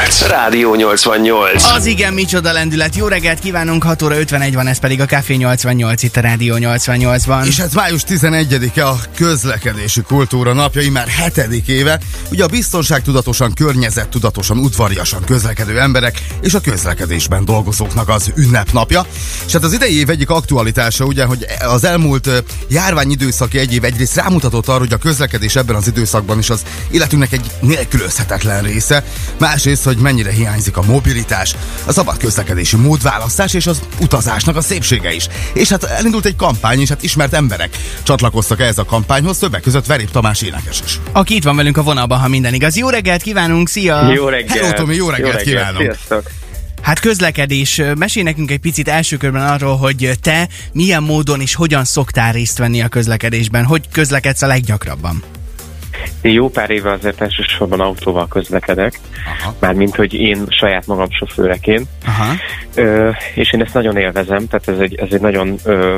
88. 0.03 0.27
Rádió 0.27 0.75
88. 0.75 1.63
Az 1.63 1.85
igen, 1.85 2.13
micsoda 2.13 2.51
lendület. 2.51 2.95
Jó 2.95 3.07
reggelt 3.07 3.39
kívánunk, 3.39 3.83
6 3.83 4.01
óra 4.01 4.19
51 4.19 4.53
van, 4.53 4.67
ez 4.67 4.79
pedig 4.79 5.01
a 5.01 5.05
Café 5.05 5.35
88 5.35 6.03
itt 6.03 6.15
a 6.15 6.19
Rádió 6.19 6.55
88-ban. 6.59 7.45
És 7.45 7.59
hát 7.59 7.73
május 7.73 8.01
11-e 8.07 8.88
a 8.88 9.00
közlekedési 9.15 10.01
kultúra 10.01 10.53
napjai 10.53 10.89
már 10.89 11.07
hetedik 11.07 11.67
éve. 11.67 12.00
Ugye 12.31 12.44
a 12.44 12.47
biztonság 12.47 13.01
tudatosan, 13.01 13.53
környezet 13.53 14.07
tudatosan, 14.07 14.57
udvariasan 14.57 15.23
közlekedő 15.23 15.79
emberek 15.79 16.21
és 16.41 16.53
a 16.53 16.59
közlekedésben 16.59 17.45
dolgozóknak 17.45 18.09
az 18.09 18.31
ünnepnapja. 18.35 19.06
És 19.45 19.53
hát 19.53 19.63
az 19.63 19.73
idei 19.73 19.97
év 19.97 20.09
egyik 20.09 20.29
aktualitása 20.29 21.06
ugye, 21.06 21.25
hogy 21.25 21.45
az 21.59 21.83
elmúlt 21.83 22.29
járványidőszaki 22.67 23.57
egy 23.57 23.73
év 23.73 23.83
egyrészt 23.83 24.15
rámutatott 24.15 24.67
arra, 24.67 24.79
hogy 24.79 24.94
a 24.94 24.97
közlekedés 24.97 25.56
ebben 25.56 25.75
az 25.75 25.88
időszakban 25.88 26.39
is 26.39 26.49
az 26.49 26.61
életünknek 26.91 27.31
egy 27.31 27.51
nélkülözhetetlen 27.59 28.63
része. 28.63 29.03
Másrészt, 29.38 29.83
hogy 29.83 29.93
mennyire 29.98 30.31
hiányzik 30.31 30.78
a 30.78 30.81
mobilitás, 30.81 31.56
a 31.86 31.92
szabad 31.92 32.18
közlekedési 32.18 32.75
módválasztás 32.75 33.54
és 33.54 33.68
az 33.68 33.81
utazásnak 34.00 34.56
a 34.56 34.62
szépsége 34.62 35.13
is. 35.13 35.28
És 35.54 35.69
hát 35.69 35.84
elindult 35.84 36.25
egy 36.25 36.36
kampány, 36.36 36.80
és 36.80 36.90
hát 36.90 37.04
ismert 37.04 37.34
emberek 37.34 37.78
csatlakoztak 38.04 38.60
ehhez 38.60 38.78
a 38.78 38.86
kampányhoz, 38.86 39.38
többek 39.38 39.62
között 39.62 39.86
Verép 39.86 40.12
Tamás 40.12 40.42
énekes 40.42 40.81
is. 40.86 41.00
Aki 41.12 41.36
itt 41.36 41.44
van 41.44 41.56
velünk 41.56 41.78
a 41.78 41.84
vonalban, 41.84 42.19
ha 42.19 42.28
minden 42.28 42.54
igaz. 42.54 42.75
Jó 42.75 42.90
reggelt 42.90 43.22
kívánunk, 43.22 43.69
szia! 43.69 44.12
Jó 44.12 44.28
reggelt! 44.28 44.60
Hello, 44.60 44.74
Tomi, 44.74 44.95
jó 44.95 45.10
reggelt 45.10 45.42
kívánok. 45.42 45.81
Sziasztok! 45.81 46.30
Hát 46.81 47.00
közlekedés, 47.00 47.81
mesélj 47.98 48.25
nekünk 48.25 48.51
egy 48.51 48.60
picit 48.60 48.88
első 48.88 49.18
körben 49.18 49.48
arról, 49.48 49.78
hogy 49.78 50.12
te 50.22 50.48
milyen 50.74 51.04
módon 51.04 51.42
és 51.42 51.56
hogyan 51.56 51.86
szoktál 51.86 52.31
részt 52.31 52.57
venni 52.57 52.81
a 52.81 52.88
közlekedésben, 52.88 53.66
hogy 53.66 53.81
közlekedsz 53.92 54.42
a 54.42 54.47
leggyakrabban. 54.47 55.23
Én 56.23 56.31
jó 56.33 56.49
pár 56.49 56.69
éve 56.69 56.92
azért 56.92 57.21
elsősorban 57.21 57.80
autóval 57.80 58.27
közlekedek, 58.27 58.99
Aha. 59.25 59.56
mármint, 59.59 59.95
hogy 59.95 60.13
én 60.13 60.45
saját 60.47 60.87
magam 60.87 61.07
sofőreként, 61.09 61.87
Aha. 62.06 62.33
ö, 62.75 63.09
és 63.35 63.53
én 63.53 63.61
ezt 63.61 63.73
nagyon 63.73 63.97
élvezem, 63.97 64.47
tehát 64.47 64.68
ez 64.68 64.77
egy, 64.77 64.95
ez 64.95 65.07
egy 65.11 65.21
nagyon 65.21 65.56
ö, 65.63 65.97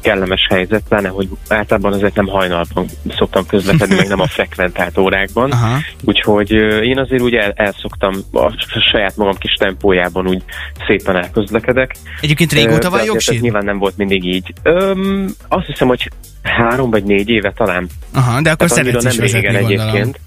kellemes 0.00 0.46
helyzet, 0.50 0.82
pláne, 0.88 1.08
hogy 1.08 1.28
általában 1.48 1.92
azért 1.92 2.14
nem 2.14 2.26
hajnalban 2.26 2.86
szoktam 3.16 3.46
közlekedni, 3.46 3.94
meg 3.94 4.08
nem 4.08 4.20
a 4.20 4.26
frekventált 4.26 4.98
órákban, 4.98 5.50
Aha. 5.50 5.78
úgyhogy 6.04 6.54
ö, 6.54 6.80
én 6.80 6.98
azért 6.98 7.22
úgy 7.22 7.34
el, 7.34 7.52
elszoktam 7.56 8.14
a 8.32 8.52
saját 8.90 9.16
magam 9.16 9.34
kis 9.34 9.54
tempójában 9.54 10.28
úgy 10.28 10.42
szépen 10.86 11.16
elközlekedek. 11.16 11.94
Egyébként 12.20 12.52
Ö, 12.52 12.56
régóta 12.56 12.90
van 12.90 13.04
jogsid? 13.04 13.40
nyilván 13.40 13.64
nem 13.64 13.78
volt 13.78 13.96
mindig 13.96 14.24
így. 14.24 14.52
Öm, 14.62 15.34
azt 15.48 15.66
hiszem, 15.66 15.88
hogy 15.88 16.10
három 16.42 16.90
vagy 16.90 17.04
négy 17.04 17.28
éve 17.28 17.52
talán. 17.56 17.86
Aha, 18.14 18.40
de 18.40 18.50
akkor 18.50 18.68
Hát 18.68 18.78
annyira 18.78 19.00
szeretsz 19.00 19.14
is 19.24 19.30
nem 19.30 19.42
vezetni, 19.42 19.48
régen 19.48 19.62
gondolom. 19.62 19.88
egyébként. 19.88 20.20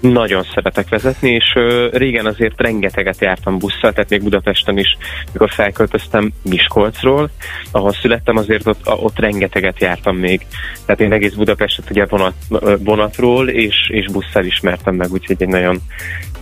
Nagyon 0.00 0.46
szeretek 0.54 0.88
vezetni, 0.88 1.30
és 1.30 1.52
ö, 1.54 1.88
régen 1.92 2.26
azért 2.26 2.60
rengeteget 2.60 3.20
jártam 3.20 3.58
busszal, 3.58 3.92
tehát 3.92 4.10
még 4.10 4.22
Budapesten 4.22 4.78
is, 4.78 4.96
mikor 5.32 5.50
felköltöztem 5.50 6.32
Miskolcról, 6.42 7.30
ahol 7.70 7.92
születtem, 7.92 8.36
azért 8.36 8.66
ott, 8.66 8.80
ott 8.84 9.18
rengeteget 9.18 9.80
jártam 9.80 10.16
még. 10.16 10.46
Tehát 10.84 11.00
én 11.00 11.12
egész 11.12 11.32
Budapestet 11.32 11.90
ugye 11.90 12.06
vonat, 12.06 12.34
vonatról 12.78 13.48
és, 13.48 13.74
és 13.88 14.06
busszal 14.12 14.44
ismertem 14.44 14.94
meg, 14.94 15.12
úgyhogy 15.12 15.36
egy 15.38 15.48
nagyon 15.48 15.78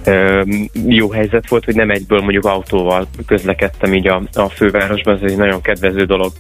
ö, 0.05 0.43
jó 0.89 1.11
helyzet 1.11 1.49
volt, 1.49 1.65
hogy 1.65 1.75
nem 1.75 1.91
egyből 1.91 2.21
mondjuk 2.21 2.45
autóval 2.45 3.09
közlekedtem 3.27 3.95
így 3.95 4.09
a, 4.09 4.23
a 4.33 4.49
fővárosban, 4.49 5.15
ez 5.23 5.31
egy 5.31 5.37
nagyon 5.37 5.61
kedvező 5.61 6.05
dolog. 6.05 6.33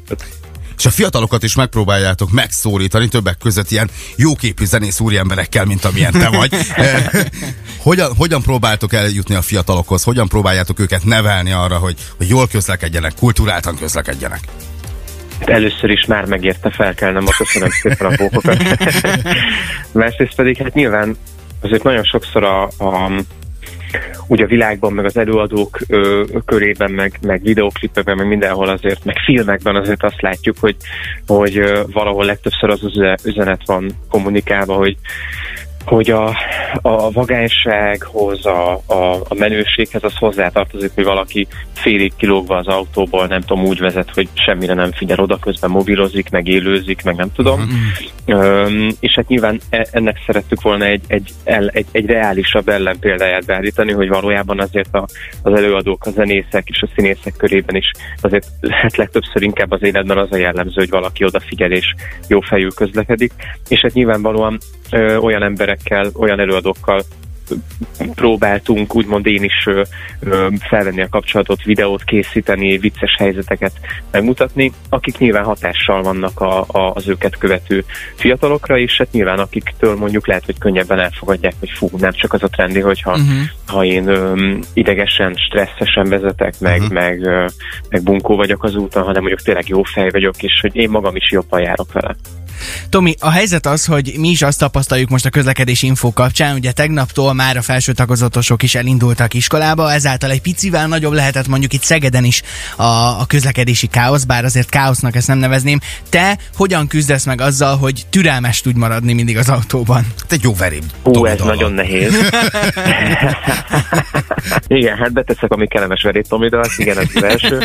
És 0.78 0.86
a 0.86 0.90
fiatalokat 0.90 1.42
is 1.42 1.54
megpróbáljátok 1.54 2.30
megszólítani, 2.30 3.08
többek 3.08 3.38
között 3.38 3.70
ilyen 3.70 3.90
jóképű 4.16 4.64
zenész 4.64 5.00
úriemberekkel, 5.00 5.64
mint 5.64 5.84
amilyen 5.84 6.12
te 6.12 6.28
vagy. 6.28 6.54
Eh, 6.76 7.10
Hogyan, 7.78 8.14
hogyan 8.16 8.42
próbáltok 8.42 8.92
eljutni 8.92 9.34
a 9.34 9.42
fiatalokhoz? 9.42 10.02
Hogyan 10.02 10.28
próbáljátok 10.28 10.78
őket 10.78 11.04
nevelni 11.04 11.52
arra, 11.52 11.76
hogy, 11.76 11.96
hogy 12.16 12.28
jól 12.28 12.46
közlekedjenek, 12.48 13.12
kulturáltan 13.14 13.76
közlekedjenek? 13.76 14.40
Hát 15.38 15.48
először 15.48 15.90
is 15.90 16.04
már 16.04 16.24
megérte 16.24 16.70
felkelnem, 16.70 17.26
a 17.26 17.30
köszönöm 17.36 17.70
szépen 17.70 18.06
a 18.06 18.16
bókokat. 18.16 18.62
Másrészt 19.92 20.34
pedig 20.34 20.56
hát 20.56 20.74
nyilván 20.74 21.16
azért 21.60 21.82
nagyon 21.82 22.04
sokszor 22.04 22.44
a, 22.44 22.62
a 22.62 23.10
úgy 24.26 24.40
a 24.40 24.46
világban, 24.46 24.92
meg 24.92 25.04
az 25.04 25.16
előadók 25.16 25.78
ö, 25.88 26.24
körében, 26.44 26.90
meg, 26.90 27.18
meg 27.20 27.42
videoklipekben, 27.42 28.16
meg 28.16 28.26
mindenhol 28.26 28.68
azért, 28.68 29.04
meg 29.04 29.16
filmekben 29.24 29.76
azért 29.76 30.02
azt 30.02 30.20
látjuk, 30.20 30.56
hogy, 30.60 30.76
hogy 31.26 31.58
ö, 31.58 31.82
valahol 31.92 32.24
legtöbbször 32.24 32.70
az 32.70 32.82
üzenet 33.24 33.66
van 33.66 33.90
kommunikálva, 34.08 34.74
hogy 34.74 34.96
hogy 35.88 36.10
a, 36.10 36.36
a 36.82 37.10
vagánysághoz, 37.10 38.46
a, 38.46 38.72
a, 38.86 39.14
a 39.28 39.34
menőséghez 39.34 40.04
az 40.04 40.16
hozzátartozik, 40.16 40.90
hogy 40.94 41.04
valaki 41.04 41.46
félig 41.72 42.12
kilógva 42.16 42.56
az 42.56 42.66
autóból, 42.66 43.26
nem 43.26 43.40
tudom, 43.40 43.64
úgy 43.64 43.78
vezet, 43.78 44.10
hogy 44.14 44.28
semmire 44.34 44.74
nem 44.74 44.92
figyel 44.92 45.20
oda, 45.20 45.38
közben 45.38 45.70
mobilozik, 45.70 46.30
meg 46.30 46.46
élőzik, 46.46 47.02
meg 47.02 47.16
nem 47.16 47.32
tudom. 47.32 47.60
Mm-hmm. 47.60 47.76
Üm, 48.28 48.88
és 49.00 49.14
hát 49.14 49.28
nyilván 49.28 49.60
e, 49.70 49.86
ennek 49.90 50.16
szerettük 50.26 50.62
volna 50.62 50.84
egy, 50.84 51.02
egy, 51.06 51.30
el, 51.44 51.68
egy, 51.68 51.86
egy 51.92 52.06
reálisabb 52.06 52.68
ellenpéldáját 52.68 53.46
beállítani, 53.46 53.92
hogy 53.92 54.08
valójában 54.08 54.60
azért 54.60 54.94
a, 54.94 55.06
az 55.42 55.54
előadók, 55.54 56.06
a 56.06 56.10
zenészek 56.10 56.68
és 56.68 56.82
a 56.82 56.88
színészek 56.94 57.34
körében 57.36 57.76
is 57.76 57.90
azért 58.20 58.46
hát 58.82 58.96
legtöbbször 58.96 59.42
inkább 59.42 59.70
az 59.70 59.82
életben 59.82 60.18
az 60.18 60.32
a 60.32 60.36
jellemző, 60.36 60.74
hogy 60.74 60.90
valaki 60.90 61.24
odafigyel 61.24 61.72
és 61.72 61.94
jó 62.28 62.40
fejű 62.40 62.68
közlekedik. 62.68 63.32
És 63.68 63.80
hát 63.80 63.92
nyilvánvalóan 63.92 64.58
ö, 64.90 65.16
olyan 65.16 65.42
emberekkel, 65.78 66.10
olyan 66.14 66.40
előadókkal 66.40 67.02
próbáltunk 68.14 68.94
úgymond 68.94 69.26
én 69.26 69.42
is 69.42 69.66
ö, 69.66 69.82
ö, 70.20 70.48
felvenni 70.68 71.02
a 71.02 71.08
kapcsolatot, 71.08 71.62
videót 71.62 72.04
készíteni, 72.04 72.78
vicces 72.78 73.16
helyzeteket 73.18 73.72
megmutatni, 74.10 74.72
akik 74.88 75.18
nyilván 75.18 75.44
hatással 75.44 76.02
vannak 76.02 76.40
a, 76.40 76.60
a, 76.60 76.92
az 76.94 77.08
őket 77.08 77.38
követő 77.38 77.84
fiatalokra, 78.14 78.78
és 78.78 78.96
hát 78.96 79.12
nyilván 79.12 79.38
akiktől 79.38 79.96
mondjuk 79.96 80.26
lehet, 80.26 80.44
hogy 80.44 80.58
könnyebben 80.58 80.98
elfogadják, 80.98 81.54
hogy 81.58 81.70
fú, 81.70 81.90
nem 81.98 82.12
csak 82.12 82.32
az 82.32 82.42
a 82.42 82.48
trendi, 82.48 82.80
hogyha 82.80 83.10
uh-huh. 83.10 83.26
ha 83.66 83.84
én 83.84 84.08
ö, 84.08 84.54
idegesen, 84.72 85.34
stresszesen 85.34 86.08
vezetek, 86.08 86.60
meg, 86.60 86.80
uh-huh. 86.80 86.94
meg, 86.94 87.22
ö, 87.22 87.46
meg 87.88 88.02
bunkó 88.02 88.36
vagyok 88.36 88.64
az 88.64 88.74
úton, 88.74 89.02
hanem 89.02 89.20
mondjuk 89.20 89.42
tényleg 89.42 89.68
jó 89.68 89.82
fej 89.82 90.10
vagyok, 90.10 90.42
és 90.42 90.58
hogy 90.60 90.76
én 90.76 90.90
magam 90.90 91.16
is 91.16 91.30
jobban 91.30 91.60
járok 91.60 91.92
vele. 91.92 92.16
Tomi, 92.88 93.14
a 93.20 93.30
helyzet 93.30 93.66
az, 93.66 93.84
hogy 93.84 94.14
mi 94.18 94.28
is 94.28 94.42
azt 94.42 94.58
tapasztaljuk 94.58 95.08
most 95.08 95.26
a 95.26 95.30
közlekedési 95.30 95.86
info 95.86 96.12
kapcsán, 96.12 96.54
ugye 96.54 96.72
tegnaptól 96.72 97.32
már 97.32 97.56
a 97.56 97.62
felső 97.62 97.92
tagozatosok 97.92 98.62
is 98.62 98.74
elindultak 98.74 99.34
iskolába, 99.34 99.92
ezáltal 99.92 100.30
egy 100.30 100.40
picivel 100.40 100.86
nagyobb 100.86 101.12
lehetett 101.12 101.46
mondjuk 101.46 101.72
itt 101.72 101.82
Szegeden 101.82 102.24
is 102.24 102.42
a, 102.76 102.82
a 102.82 103.24
közlekedési 103.26 103.86
káosz, 103.86 104.24
bár 104.24 104.44
azért 104.44 104.68
káosznak 104.68 105.16
ezt 105.16 105.26
nem 105.28 105.38
nevezném. 105.38 105.80
Te 106.08 106.38
hogyan 106.56 106.86
küzdesz 106.86 107.24
meg 107.24 107.40
azzal, 107.40 107.76
hogy 107.76 108.06
türelmes 108.10 108.60
tudj 108.60 108.78
maradni 108.78 109.12
mindig 109.12 109.36
az 109.36 109.48
autóban? 109.48 110.06
Te 110.26 110.34
egy 110.34 110.44
jó 110.44 110.54
veréb. 110.54 110.84
Hú, 111.02 111.24
ez 111.24 111.40
nagyon 111.40 111.72
nehéz. 111.72 112.14
igen, 114.66 114.96
hát 114.96 115.12
beteszek, 115.12 115.52
ami 115.52 115.66
kellemes 115.66 116.02
verét 116.02 116.28
Tomidat, 116.28 116.70
igen, 116.76 116.98
ez 116.98 117.06
az 117.14 117.22
első, 117.22 117.58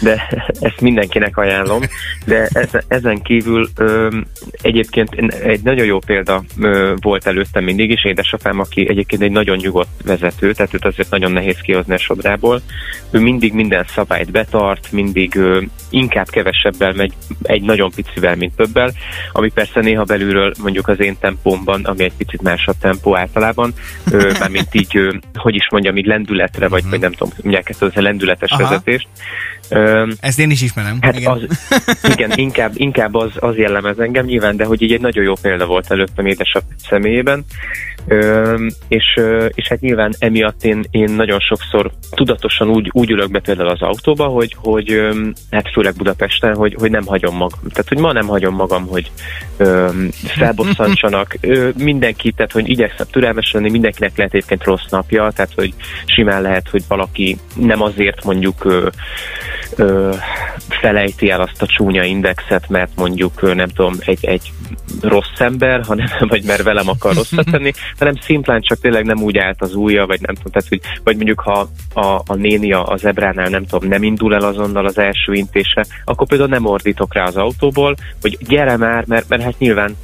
de 0.00 0.28
ezt 0.60 0.80
mindenkinek 0.80 1.36
ajánlom. 1.36 1.82
De 2.24 2.48
ezen, 2.52 2.82
ezen 2.88 3.22
kívül 3.22 3.68
öm, 3.76 4.26
egyébként 4.62 5.14
egy 5.42 5.62
nagyon 5.62 5.86
jó 5.86 5.98
példa 5.98 6.44
volt 7.00 7.26
előttem 7.26 7.64
mindig 7.64 7.90
is, 7.90 8.04
édesapám, 8.04 8.58
aki 8.58 8.88
egyébként 8.88 9.22
egy 9.22 9.30
nagyon 9.30 9.56
nyugodt 9.56 10.02
vezető, 10.04 10.52
tehát 10.52 10.74
őt 10.74 10.84
azért 10.84 11.10
nagyon 11.10 11.32
nehéz 11.32 11.58
kihozni 11.58 11.94
a 11.94 11.98
sodrából. 11.98 12.60
Ő 13.10 13.20
mindig 13.20 13.52
minden 13.52 13.84
szabályt 13.88 14.30
betart, 14.30 14.92
mindig 14.92 15.38
inkább 15.90 16.28
kevesebbel 16.28 16.92
megy, 16.92 17.12
egy 17.42 17.62
nagyon 17.62 17.90
picivel, 17.90 18.36
mint 18.36 18.56
többel, 18.56 18.92
ami 19.32 19.50
persze 19.50 19.80
néha 19.80 20.04
belülről 20.04 20.52
mondjuk 20.62 20.88
az 20.88 21.00
én 21.00 21.16
tempómban, 21.20 21.84
ami 21.84 22.04
egy 22.04 22.16
picit 22.16 22.42
másabb 22.42 22.76
tempó 22.80 23.16
általában, 23.16 23.72
mármint 24.40 24.74
így, 24.74 24.98
hogy 25.34 25.54
is 25.54 25.68
mondjam, 25.70 25.96
így 25.96 26.06
lendületre, 26.06 26.68
vagy, 26.68 26.84
vagy 26.90 27.00
nem 27.00 27.12
tudom, 27.12 27.32
mondják 27.42 27.68
ezt 27.68 27.82
az 27.82 27.92
a 27.94 28.00
lendületes 28.00 28.50
Aha. 28.50 28.62
vezetést. 28.62 29.08
Ö, 29.70 30.12
Ezt 30.20 30.38
én 30.38 30.50
is 30.50 30.62
ismerem. 30.62 30.98
Hát 31.00 31.16
igen, 31.18 31.32
az, 31.32 31.42
igen 32.14 32.32
inkább, 32.34 32.72
inkább 32.74 33.14
az, 33.14 33.30
az 33.38 33.56
jellemez 33.56 33.98
engem 33.98 34.24
nyilván, 34.24 34.56
de 34.56 34.64
hogy 34.64 34.82
így 34.82 34.92
egy 34.92 35.00
nagyon 35.00 35.24
jó 35.24 35.32
példa 35.42 35.66
volt 35.66 35.90
előttem 35.90 36.26
édesap 36.26 36.62
személyében. 36.88 37.44
És, 38.88 39.20
és 39.54 39.68
hát 39.68 39.80
nyilván 39.80 40.14
emiatt 40.18 40.64
én, 40.64 40.84
én 40.90 41.10
nagyon 41.10 41.40
sokszor 41.40 41.90
tudatosan 42.10 42.68
úgy, 42.68 42.88
úgy 42.92 43.10
ülök 43.10 43.30
be 43.30 43.40
például 43.40 43.68
az 43.68 43.82
autóba, 43.82 44.24
hogy, 44.24 44.56
hogy 44.58 45.08
hát 45.50 45.70
főleg 45.72 45.94
Budapesten, 45.96 46.54
hogy, 46.54 46.76
hogy 46.78 46.90
nem 46.90 47.06
hagyom 47.06 47.36
magam. 47.36 47.60
Tehát, 47.68 47.88
hogy 47.88 47.98
ma 47.98 48.12
nem 48.12 48.26
hagyom 48.26 48.54
magam, 48.54 48.86
hogy 48.86 49.10
ö, 49.56 49.88
felbosszantsanak. 50.24 51.36
Mindenki, 51.76 52.32
tehát, 52.32 52.52
hogy 52.52 52.68
igyekszem 52.68 53.06
türelmes 53.10 53.52
lenni, 53.52 53.70
mindenkinek 53.70 54.16
lehet 54.16 54.34
egyébként 54.34 54.64
rossz 54.64 54.86
napja, 54.90 55.30
tehát, 55.30 55.52
hogy 55.54 55.74
simán 56.04 56.42
lehet, 56.42 56.68
hogy 56.68 56.82
valaki 56.88 57.38
nem 57.54 57.82
azért 57.82 58.24
mondjuk 58.24 58.64
ö, 58.64 58.88
ö, 59.76 60.14
felejti 60.68 61.30
el 61.30 61.40
azt 61.40 61.62
a 61.62 61.66
csúnya 61.66 62.04
indexet, 62.04 62.68
mert 62.68 62.90
mondjuk 62.96 63.54
nem 63.54 63.68
tudom, 63.68 63.94
egy, 63.98 64.24
egy 64.24 64.52
rossz 65.00 65.38
ember, 65.38 65.84
hanem, 65.84 66.06
vagy 66.28 66.44
mert 66.44 66.62
velem 66.62 66.88
akar 66.88 67.14
rosszat 67.14 67.50
tenni, 67.50 67.72
hanem 67.98 68.14
szimplán 68.14 68.60
csak 68.60 68.80
tényleg 68.80 69.04
nem 69.04 69.22
úgy 69.22 69.38
állt 69.38 69.62
az 69.62 69.74
ujja, 69.74 70.06
vagy 70.06 70.20
nem 70.20 70.34
tudom, 70.34 70.52
tehát, 70.52 70.68
hogy, 70.68 70.80
vagy 71.04 71.16
mondjuk 71.16 71.40
ha 71.40 71.68
a, 71.94 72.20
a 72.26 72.34
néni 72.34 72.72
az 72.72 73.04
ebránál 73.04 73.48
nem 73.48 73.66
tudom, 73.66 73.88
nem 73.88 74.02
indul 74.02 74.34
el 74.34 74.44
azonnal 74.44 74.86
az 74.86 74.98
első 74.98 75.32
intése, 75.32 75.86
akkor 76.04 76.26
például 76.26 76.48
nem 76.48 76.66
ordítok 76.66 77.14
rá 77.14 77.24
az 77.24 77.36
autóból, 77.36 77.94
hogy 78.20 78.36
gyere 78.40 78.76
már, 78.76 79.04
mert, 79.06 79.28
mert 79.28 79.42
hát 79.42 79.58
nyilván 79.58 79.96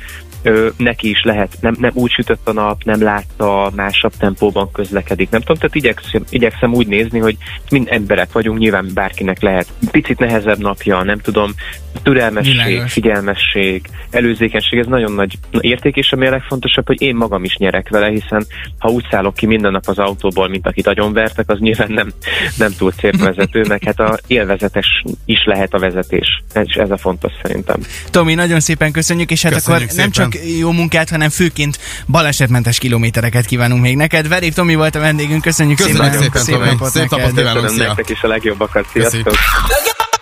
ö, 0.47 0.69
neki 0.77 1.11
is 1.11 1.23
lehet, 1.23 1.57
nem, 1.61 1.77
nem 1.79 1.91
úgy 1.95 2.11
sütött 2.11 2.49
a 2.49 2.53
nap, 2.53 2.85
nem 2.85 3.03
látta, 3.03 3.73
másabb 3.75 4.13
tempóban 4.19 4.73
közlekedik, 4.73 5.31
nem 5.31 5.41
tudom, 5.41 5.57
tehát 5.57 5.75
igyekszem, 5.75 6.25
igyekszem 6.29 6.75
úgy 6.75 6.87
nézni, 6.87 7.19
hogy 7.19 7.37
mind 7.71 7.87
emberek 7.91 8.33
vagyunk, 8.33 8.59
nyilván 8.59 8.91
bárkinek 8.95 9.43
lehet 9.43 9.67
picit 9.91 10.19
nehezebb 10.19 10.59
napja, 10.59 11.03
nem 11.03 11.19
tudom, 11.19 11.55
türelmesség, 12.03 12.53
Világos. 12.53 12.93
figyelmesség, 12.93 13.89
előzékenység, 14.11 14.79
ez 14.79 14.87
nagyon 14.87 15.13
nagy 15.13 15.39
érték, 15.61 15.97
és 15.97 16.13
ami 16.13 16.27
a 16.27 16.31
legfontosabb, 16.31 16.87
hogy 16.87 17.03
én 17.03 17.15
magam 17.17 17.45
is 17.45 17.57
nyerek 17.57 17.89
vele, 17.89 18.09
hiszen 18.09 18.47
ha 18.79 18.89
úgy 18.89 19.07
szállok 19.11 19.35
ki 19.35 19.47
minden 19.47 19.73
nap 19.73 19.87
az 19.87 19.99
autóból, 19.99 20.49
mint 20.49 20.67
akit 20.67 20.91
vertek, 21.13 21.51
az 21.51 21.59
nyilván 21.59 21.93
nem, 21.93 22.13
nem 22.57 22.73
túl 22.79 22.93
szép 22.93 23.17
vezető, 23.17 23.65
meg 23.69 23.83
hát 23.85 24.01
a 24.01 24.19
élvezetes 24.27 25.05
is 25.25 25.45
lehet 25.45 25.75
a 25.75 25.79
vezetés, 25.79 26.43
és 26.65 26.75
ez 26.75 26.91
a 26.91 26.97
fontos 26.97 27.33
szerintem. 27.43 27.81
Tomi, 28.11 28.35
nagyon 28.35 28.61
szépen 28.61 28.93
köszönjük, 28.93 29.31
és 29.31 29.43
hát 29.43 29.53
köszönjük 29.53 29.91
akkor 29.91 29.97
szépen. 29.97 30.11
nem 30.13 30.31
csak 30.31 30.36
jó 30.59 30.71
munkát, 30.71 31.11
hanem 31.11 31.29
főként 31.31 31.79
balesetmentes 32.07 32.79
kilométereket 32.79 33.47
kívánunk 33.47 33.83
még 33.83 33.97
neked. 33.97 34.29
Verép 34.29 34.55
Tomi 34.55 34.75
volt 34.75 34.95
a 34.95 34.99
vendégünk, 34.99 35.43
köszönjük, 35.43 35.77
köszönjük 35.77 36.05
szépen. 36.05 36.23
szépen, 36.23 36.43
szépen 36.43 36.77
Tomi. 36.77 36.91
Szép 36.91 37.11
napot 37.11 37.33
kívánunk, 37.33 37.77
nektek 37.77 38.09
is 38.09 38.23
a 38.23 38.29
legjobbakat. 38.29 38.87
Sziasztok! 38.93 39.35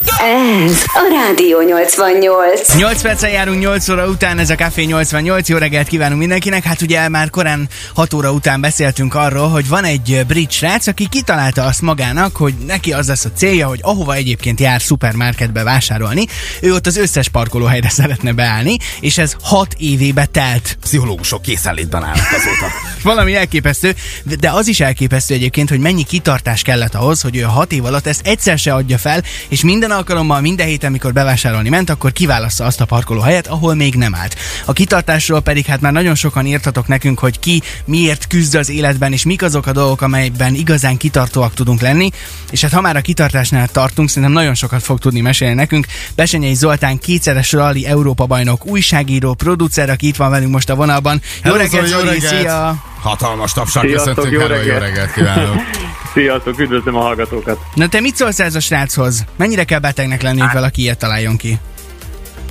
Ez 0.06 0.84
a 0.92 1.08
Rádió 1.10 1.60
88. 1.60 2.74
8 2.76 3.02
perccel 3.02 3.30
járunk 3.30 3.60
8 3.60 3.88
óra 3.88 4.06
után, 4.06 4.38
ez 4.38 4.50
a 4.50 4.54
Café 4.54 4.82
88. 4.82 5.48
Jó 5.48 5.56
reggelt 5.56 5.88
kívánunk 5.88 6.18
mindenkinek. 6.18 6.64
Hát 6.64 6.80
ugye 6.82 7.08
már 7.08 7.30
korán 7.30 7.68
6 7.94 8.14
óra 8.14 8.32
után 8.32 8.60
beszéltünk 8.60 9.14
arról, 9.14 9.48
hogy 9.48 9.68
van 9.68 9.84
egy 9.84 10.24
brit 10.26 10.50
srác, 10.50 10.86
aki 10.86 11.08
kitalálta 11.08 11.64
azt 11.64 11.80
magának, 11.82 12.36
hogy 12.36 12.54
neki 12.66 12.92
az 12.92 13.08
lesz 13.08 13.24
a 13.24 13.32
célja, 13.36 13.66
hogy 13.66 13.80
ahova 13.82 14.14
egyébként 14.14 14.60
jár 14.60 14.82
szupermarketbe 14.82 15.62
vásárolni, 15.62 16.26
ő 16.60 16.72
ott 16.72 16.86
az 16.86 16.96
összes 16.96 17.28
parkolóhelyre 17.28 17.88
szeretne 18.00 18.32
beállni, 18.32 18.76
és 19.00 19.18
ez 19.18 19.36
6 19.42 19.74
évébe 19.78 20.24
telt. 20.26 20.76
Pszichológusok 20.80 21.42
készenlétben 21.42 22.02
állnak 22.02 22.32
azóta. 22.32 22.93
Valami 23.04 23.34
elképesztő, 23.34 23.94
de 24.40 24.50
az 24.50 24.68
is 24.68 24.80
elképesztő 24.80 25.34
egyébként, 25.34 25.68
hogy 25.68 25.78
mennyi 25.78 26.02
kitartás 26.02 26.62
kellett 26.62 26.94
ahhoz, 26.94 27.20
hogy 27.20 27.36
ő 27.36 27.44
a 27.44 27.48
6 27.48 27.72
év 27.72 27.84
alatt 27.84 28.06
ezt 28.06 28.26
egyszer 28.26 28.58
se 28.58 28.74
adja 28.74 28.98
fel, 28.98 29.22
és 29.48 29.62
minden 29.62 29.90
alkalommal, 29.90 30.40
minden 30.40 30.66
héten, 30.66 30.88
amikor 30.88 31.12
bevásárolni 31.12 31.68
ment, 31.68 31.90
akkor 31.90 32.12
kiválassza 32.12 32.64
azt 32.64 32.80
a 32.80 32.84
parkolóhelyet, 32.84 33.46
ahol 33.46 33.74
még 33.74 33.94
nem 33.94 34.14
állt. 34.14 34.36
A 34.64 34.72
kitartásról 34.72 35.40
pedig 35.40 35.66
hát 35.66 35.80
már 35.80 35.92
nagyon 35.92 36.14
sokan 36.14 36.46
írtatok 36.46 36.86
nekünk, 36.86 37.18
hogy 37.18 37.38
ki 37.38 37.62
miért 37.84 38.26
küzd 38.26 38.54
az 38.54 38.68
életben, 38.70 39.12
és 39.12 39.24
mik 39.24 39.42
azok 39.42 39.66
a 39.66 39.72
dolgok, 39.72 40.02
amelyben 40.02 40.54
igazán 40.54 40.96
kitartóak 40.96 41.54
tudunk 41.54 41.80
lenni. 41.80 42.10
És 42.50 42.60
hát 42.60 42.72
ha 42.72 42.80
már 42.80 42.96
a 42.96 43.00
kitartásnál 43.00 43.68
tartunk, 43.68 44.08
szerintem 44.08 44.32
nagyon 44.32 44.54
sokat 44.54 44.82
fog 44.82 44.98
tudni 44.98 45.20
mesélni 45.20 45.54
nekünk. 45.54 45.86
Besenyei 46.14 46.54
Zoltán 46.54 46.98
kétszeres 46.98 47.52
rally 47.52 47.86
Európa 47.86 48.26
bajnok, 48.26 48.66
újságíró, 48.66 49.34
producer, 49.34 49.90
aki 49.90 50.06
itt 50.06 50.16
van 50.16 50.30
velünk 50.30 50.52
most 50.52 50.70
a 50.70 50.74
vonalban. 50.74 51.22
Jó 51.44 51.52
reggelt, 51.52 51.86
Zoli, 51.86 51.90
jó 51.90 51.98
Zoli, 51.98 52.18
reggelt. 52.18 52.40
szia! 52.40 52.92
Hatalmas 53.04 53.52
tapsal 53.52 53.86
köszöntünk, 53.86 54.30
jó 54.30 54.40
hello, 54.40 54.54
jó 54.54 54.60
reggelt. 54.60 54.80
reggelt 54.80 55.12
kívánok. 55.12 55.56
Sziasztok, 56.14 56.58
üdvözlöm 56.58 56.96
a 56.96 57.00
hallgatókat! 57.00 57.58
Na 57.74 57.88
te 57.88 58.00
mit 58.00 58.16
szólsz 58.16 58.40
ez 58.40 58.54
a 58.54 58.60
sráchoz? 58.60 59.24
Mennyire 59.36 59.64
kell 59.64 59.78
betegnek 59.78 60.22
lenni, 60.22 60.40
hogy 60.40 60.52
valaki 60.52 60.82
ilyet 60.82 60.98
találjon 60.98 61.36
ki? 61.36 61.58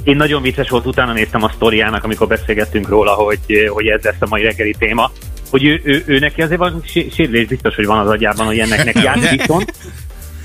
Én 0.03 0.15
nagyon 0.15 0.41
vicces 0.41 0.69
volt, 0.69 0.85
utána 0.85 1.13
néztem 1.13 1.43
a 1.43 1.51
sztoriának, 1.55 2.03
amikor 2.03 2.27
beszélgettünk 2.27 2.89
róla, 2.89 3.11
hogy, 3.11 3.39
hogy 3.69 3.87
ez 3.87 4.01
lesz 4.03 4.15
a 4.19 4.25
mai 4.29 4.43
reggeli 4.43 4.75
téma. 4.79 5.11
hogy 5.49 5.65
ő, 5.65 5.81
ő, 5.83 6.03
ő 6.05 6.19
neki 6.19 6.41
azért 6.41 6.59
van 6.59 6.83
sérülés, 6.85 7.47
biztos, 7.47 7.75
hogy 7.75 7.85
van 7.85 7.99
az 7.99 8.09
agyában, 8.09 8.45
hogy 8.45 8.59
ennek 8.59 8.85
neki 8.85 9.07
át, 9.11 9.29
viszont 9.29 9.73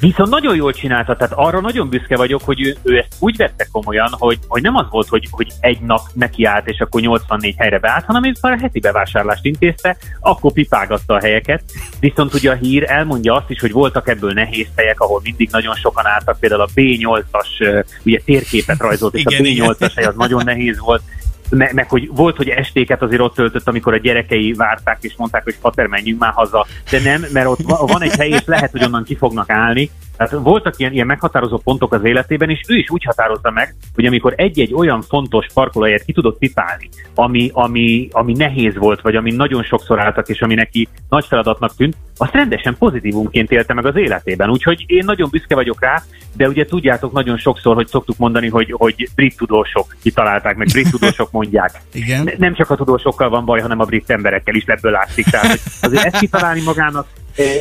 Viszont 0.01 0.31
nagyon 0.31 0.57
jól 0.57 0.73
csinálta, 0.73 1.17
tehát 1.17 1.33
arra 1.37 1.61
nagyon 1.61 1.89
büszke 1.89 2.17
vagyok, 2.17 2.43
hogy 2.45 2.61
ő, 2.61 2.77
ő 2.83 2.99
ezt 2.99 3.15
úgy 3.19 3.37
vette 3.37 3.67
komolyan, 3.73 4.09
hogy, 4.11 4.39
hogy 4.49 4.63
nem 4.63 4.77
az 4.77 4.87
volt, 4.91 5.09
hogy, 5.09 5.29
hogy 5.31 5.53
egy 5.61 5.81
nap 5.81 6.01
neki 6.13 6.45
állt, 6.45 6.69
és 6.69 6.81
akkor 6.81 7.01
84 7.01 7.55
helyre 7.59 7.79
beállt, 7.79 8.05
hanem 8.05 8.25
ő 8.25 8.33
a 8.41 8.57
heti 8.61 8.81
bevásárlást 8.81 9.45
intézte, 9.45 9.97
akkor 10.21 10.53
pipágatta 10.53 11.15
a 11.15 11.21
helyeket. 11.21 11.63
Viszont 12.01 12.35
ugye 12.35 12.51
a 12.51 12.55
hír 12.55 12.85
elmondja 12.91 13.35
azt 13.35 13.51
is, 13.51 13.61
hogy 13.61 13.73
voltak 13.73 14.09
ebből 14.09 14.33
nehéz 14.33 14.69
helyek, 14.77 15.01
ahol 15.01 15.21
mindig 15.23 15.49
nagyon 15.51 15.75
sokan 15.75 16.07
álltak, 16.07 16.39
például 16.41 16.61
a 16.61 16.69
B8-as 16.75 17.85
ugye 18.05 18.21
térképet 18.25 18.79
rajzolt, 18.79 19.15
és 19.15 19.25
igen, 19.27 19.69
a 19.69 19.75
B8-as 19.75 19.93
hely 19.95 20.05
az 20.05 20.15
nagyon 20.17 20.45
nehéz 20.45 20.79
volt 20.79 21.03
meg, 21.51 21.75
meg 21.75 21.89
hogy 21.89 22.09
volt, 22.13 22.37
hogy 22.37 22.49
estéket 22.49 23.03
azért 23.03 23.21
ott 23.21 23.35
töltött, 23.35 23.69
amikor 23.69 23.93
a 23.93 23.99
gyerekei 23.99 24.53
várták, 24.53 24.99
és 25.01 25.15
mondták, 25.17 25.45
hogy 25.45 25.59
pater, 25.61 25.87
menjünk 25.87 26.21
már 26.21 26.33
haza, 26.33 26.67
de 26.91 27.01
nem, 27.01 27.25
mert 27.33 27.47
ott 27.47 27.61
van 27.63 28.03
egy 28.03 28.17
hely, 28.17 28.29
és 28.29 28.45
lehet, 28.45 28.71
hogy 28.71 28.85
onnan 28.85 29.05
ki 29.05 29.17
fognak 29.17 29.51
állni, 29.51 29.91
tehát 30.19 30.45
voltak 30.45 30.75
ilyen, 30.79 30.93
ilyen 30.93 31.07
meghatározó 31.07 31.57
pontok 31.57 31.93
az 31.93 32.05
életében, 32.05 32.51
és 32.51 32.61
ő 32.69 32.77
is 32.77 32.91
úgy 32.91 33.05
határozza 33.05 33.51
meg, 33.51 33.75
hogy 33.95 34.07
amikor 34.07 34.35
egy-egy 34.37 34.75
olyan 34.75 35.03
fontos 35.03 35.47
parkolóhelyet 35.55 36.05
ki 36.05 36.13
tudott 36.13 36.39
pipálni, 36.39 36.89
ami, 37.15 37.51
ami, 37.53 38.09
ami 38.13 38.33
nehéz 38.33 38.77
volt, 38.77 39.01
vagy 39.01 39.17
ami 39.17 39.31
nagyon 39.31 39.63
sokszor 39.63 40.01
álltak, 40.01 40.29
és 40.29 40.43
ami 40.43 40.55
neki 40.55 40.89
nagy 41.09 41.27
feladatnak 41.27 41.77
tűnt, 41.77 41.97
azt 42.17 42.33
rendesen 42.33 42.77
pozitívumként 42.79 43.51
élte 43.51 43.75
meg 43.75 43.87
az 43.87 43.97
életében. 43.97 44.51
Úgyhogy 44.51 44.85
én 44.87 45.03
nagyon 45.05 45.29
büszke 45.31 45.55
vagyok 45.55 45.81
rá, 45.81 46.03
de 46.37 46.49
ugye 46.49 46.65
tudjátok 46.65 47.13
nagyon 47.13 47.37
sokszor, 47.37 47.75
hogy 47.75 47.87
szoktuk 47.87 48.17
mondani, 48.17 48.49
hogy, 48.49 48.75
hogy 48.77 49.09
brit 49.15 49.37
tudósok 49.37 49.97
kitalálták, 50.03 50.57
meg 50.57 50.67
brit 50.67 50.91
tudósok 50.91 51.31
mondják. 51.31 51.71
Igen. 51.93 52.31
Nem 52.39 52.55
csak 52.55 52.71
a 52.71 52.77
tudósokkal 52.77 53.29
van 53.29 53.45
baj, 53.45 53.61
hanem 53.61 53.81
a 53.81 53.85
brit 53.85 54.11
emberekkel 54.11 54.55
is 54.55 54.65
ebből 54.67 54.93
látszik. 54.93 55.25
Tehát 55.25 55.47
hogy 55.47 55.61
azért 55.81 56.05
ezt 56.05 56.19
kitalálni 56.19 56.63
magának 56.63 57.07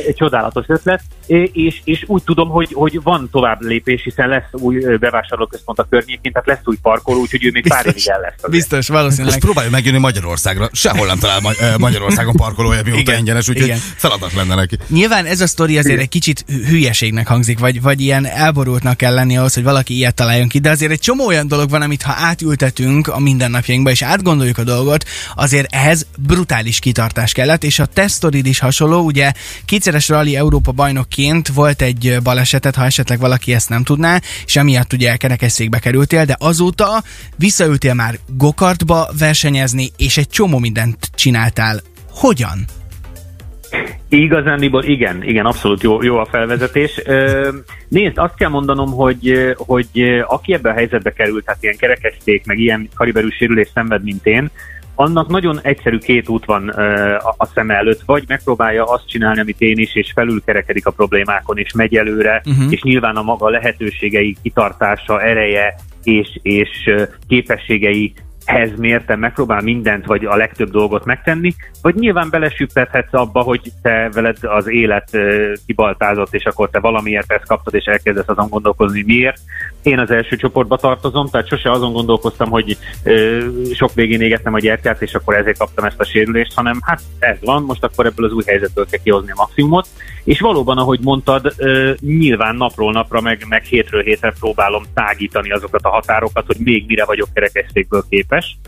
egy 0.06 0.14
csodálatos 0.14 0.64
ötlet, 0.68 1.00
és, 1.52 1.80
és 1.84 2.04
úgy 2.06 2.22
tudom, 2.22 2.48
hogy, 2.48 2.72
hogy 2.72 3.02
van 3.02 3.28
tovább 3.32 3.60
lépés, 3.60 4.02
hiszen 4.02 4.28
lesz 4.28 4.48
új 4.52 4.96
bevásárlóközpont 5.00 5.78
a 5.78 5.86
környékén, 5.90 6.32
tehát 6.32 6.48
lesz 6.48 6.60
új 6.64 6.76
parkoló, 6.82 7.20
úgyhogy 7.20 7.44
ő 7.44 7.50
még 7.52 7.62
biztos, 7.62 7.82
pár 7.82 7.92
évig 7.94 8.08
el 8.08 8.20
lesz. 8.20 8.34
Azért. 8.36 8.50
Biztos, 8.50 8.88
valószínűleg. 8.88 9.34
És 9.34 9.40
próbálja 9.40 9.70
megjönni 9.70 9.98
Magyarországra. 9.98 10.68
Sehol 10.72 11.06
nem 11.06 11.18
talál 11.18 11.40
Magyarországon 11.78 12.36
parkolója, 12.36 12.82
mióta 12.84 13.00
igen, 13.00 13.18
ingyenes, 13.18 13.48
úgyhogy 13.48 13.66
igen. 13.66 13.78
feladat 13.78 14.32
lenne 14.32 14.54
neki. 14.54 14.78
Nyilván 14.88 15.24
ez 15.24 15.40
a 15.40 15.46
sztori 15.46 15.78
azért 15.78 16.00
egy 16.00 16.08
kicsit 16.08 16.44
hülyeségnek 16.68 17.26
hangzik, 17.26 17.58
vagy, 17.58 17.82
vagy 17.82 18.00
ilyen 18.00 18.26
elborultnak 18.26 18.96
kell 18.96 19.14
lenni 19.14 19.36
ahhoz, 19.36 19.54
hogy 19.54 19.62
valaki 19.62 19.96
ilyet 19.96 20.14
találjon 20.14 20.48
ki, 20.48 20.58
de 20.58 20.70
azért 20.70 20.92
egy 20.92 21.00
csomó 21.00 21.26
olyan 21.26 21.48
dolog 21.48 21.70
van, 21.70 21.82
amit 21.82 22.02
ha 22.02 22.14
átültetünk 22.16 23.08
a 23.08 23.18
mindennapjainkba, 23.18 23.90
és 23.90 24.02
átgondoljuk 24.02 24.58
a 24.58 24.64
dolgot, 24.64 25.04
azért 25.34 25.74
ehhez 25.74 26.06
brutális 26.18 26.78
kitartás 26.78 27.32
kellett, 27.32 27.64
és 27.64 27.78
a 27.78 27.86
tesztorid 27.86 28.46
is 28.46 28.58
hasonló, 28.58 29.00
ugye 29.00 29.32
Kétszeres 29.64 30.08
rally 30.08 30.36
Európa 30.36 30.72
bajnokként 31.18 31.48
volt 31.48 31.82
egy 31.82 32.16
balesetet, 32.22 32.74
ha 32.74 32.84
esetleg 32.84 33.18
valaki 33.18 33.54
ezt 33.54 33.68
nem 33.68 33.82
tudná, 33.82 34.20
és 34.44 34.56
emiatt 34.56 34.92
ugye 34.92 35.16
kerekesszékbe 35.16 35.78
kerültél, 35.78 36.24
de 36.24 36.36
azóta 36.38 37.02
visszaültél 37.36 37.94
már 37.94 38.14
gokartba 38.36 39.08
versenyezni, 39.18 39.88
és 39.96 40.16
egy 40.16 40.28
csomó 40.28 40.58
mindent 40.58 40.96
csináltál. 41.14 41.80
Hogyan? 42.10 42.58
Igazándiból 44.08 44.84
igen, 44.84 45.22
igen, 45.22 45.44
abszolút 45.44 45.82
jó, 45.82 46.02
jó 46.02 46.16
a 46.16 46.26
felvezetés. 46.30 47.02
Nézd, 47.88 48.18
azt 48.18 48.34
kell 48.36 48.50
mondanom, 48.50 48.90
hogy, 48.90 49.54
hogy 49.56 50.22
aki 50.26 50.52
ebbe 50.52 50.70
a 50.70 50.74
helyzetbe 50.74 51.12
került, 51.12 51.44
tehát 51.44 51.62
ilyen 51.62 51.76
kerekesszék, 51.76 52.46
meg 52.46 52.58
ilyen 52.58 52.88
kaliberű 52.94 53.28
sérülés 53.28 53.68
szenved, 53.74 54.02
mint 54.02 54.26
én, 54.26 54.50
annak 55.00 55.28
nagyon 55.28 55.60
egyszerű 55.62 55.98
két 55.98 56.28
út 56.28 56.44
van 56.44 56.68
a, 57.36 57.46
szem 57.54 57.70
előtt, 57.70 58.00
vagy 58.06 58.24
megpróbálja 58.28 58.84
azt 58.84 59.08
csinálni, 59.08 59.40
amit 59.40 59.60
én 59.60 59.78
is, 59.78 59.94
és 59.94 60.12
felülkerekedik 60.14 60.86
a 60.86 60.90
problémákon, 60.90 61.58
és 61.58 61.72
megy 61.72 61.96
előre, 61.96 62.42
uh-huh. 62.44 62.72
és 62.72 62.82
nyilván 62.82 63.16
a 63.16 63.22
maga 63.22 63.48
lehetőségei, 63.48 64.36
kitartása, 64.42 65.22
ereje 65.22 65.74
és, 66.02 66.38
és 66.42 66.90
képességei 67.28 68.12
hez 68.48 68.70
mérten 68.76 69.18
megpróbál 69.18 69.60
mindent, 69.60 70.06
vagy 70.06 70.24
a 70.24 70.36
legtöbb 70.36 70.70
dolgot 70.70 71.04
megtenni, 71.04 71.54
vagy 71.82 71.94
nyilván 71.94 72.30
belesüppethetsz 72.30 73.12
abba, 73.12 73.40
hogy 73.40 73.72
te 73.82 74.08
veled 74.12 74.36
az 74.40 74.68
élet 74.68 75.10
kibaltázott, 75.66 76.34
és 76.34 76.44
akkor 76.44 76.70
te 76.70 76.78
valamiért 76.78 77.32
ezt 77.32 77.46
kaptad, 77.46 77.74
és 77.74 77.84
elkezdesz 77.84 78.28
azon 78.28 78.48
gondolkozni, 78.48 79.02
miért. 79.06 79.40
Én 79.82 79.98
az 79.98 80.10
első 80.10 80.36
csoportba 80.36 80.76
tartozom, 80.76 81.28
tehát 81.28 81.48
sose 81.48 81.70
azon 81.70 81.92
gondolkoztam, 81.92 82.50
hogy 82.50 82.76
ö, 83.04 83.46
sok 83.74 83.94
végén 83.94 84.20
égettem 84.20 84.54
a 84.54 84.58
gyertyát, 84.58 85.02
és 85.02 85.14
akkor 85.14 85.34
ezért 85.34 85.58
kaptam 85.58 85.84
ezt 85.84 86.00
a 86.00 86.04
sérülést, 86.04 86.54
hanem 86.54 86.78
hát 86.80 87.00
ez 87.18 87.36
van, 87.40 87.62
most 87.62 87.84
akkor 87.84 88.06
ebből 88.06 88.26
az 88.26 88.32
új 88.32 88.42
helyzetből 88.46 88.86
kell 88.90 89.00
kihozni 89.02 89.30
a 89.30 89.36
maximumot. 89.36 89.86
És 90.28 90.40
valóban, 90.40 90.78
ahogy 90.78 91.00
mondtad, 91.02 91.54
nyilván 92.00 92.56
napról 92.56 92.92
napra, 92.92 93.20
meg, 93.20 93.44
meg 93.48 93.62
hétről 93.62 94.02
hétre 94.02 94.32
próbálom 94.38 94.84
tágítani 94.94 95.50
azokat 95.50 95.84
a 95.84 95.88
határokat, 95.88 96.46
hogy 96.46 96.56
még 96.58 96.84
mire 96.86 97.04
vagyok 97.04 97.28
kerekesszékből 97.34 98.04
képes. 98.08 98.58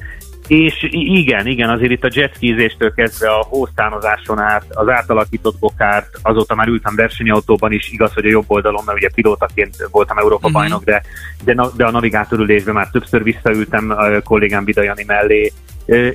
És 0.47 0.89
igen, 0.91 1.47
igen, 1.47 1.71
azért 1.71 1.91
itt 1.91 2.05
a 2.05 2.09
jetskizéstől 2.13 2.95
kezdve 2.95 3.31
a 3.31 3.47
hósztánozáson 3.49 4.39
át, 4.39 4.65
az 4.69 4.89
átalakított 4.89 5.59
bokárt, 5.59 6.19
azóta 6.23 6.55
már 6.55 6.69
ültem 6.69 6.95
versenyautóban 6.95 7.73
is, 7.73 7.91
igaz, 7.93 8.13
hogy 8.13 8.27
a 8.27 8.29
jobb 8.29 8.45
oldalon, 8.47 8.83
mert 8.87 8.99
ugye 8.99 9.11
pilótaként 9.15 9.89
voltam 9.91 10.19
Európa 10.19 10.47
uh-huh. 10.47 10.61
bajnok, 10.61 10.85
de, 10.85 11.03
de, 11.45 11.55
de 11.77 11.85
a 11.85 11.91
navigátorülésben 11.91 12.75
már 12.75 12.89
többször 12.91 13.23
visszaültem 13.23 13.91
a 13.91 14.21
kollégám 14.21 14.65
Bidajani 14.65 15.05
mellé, 15.07 15.53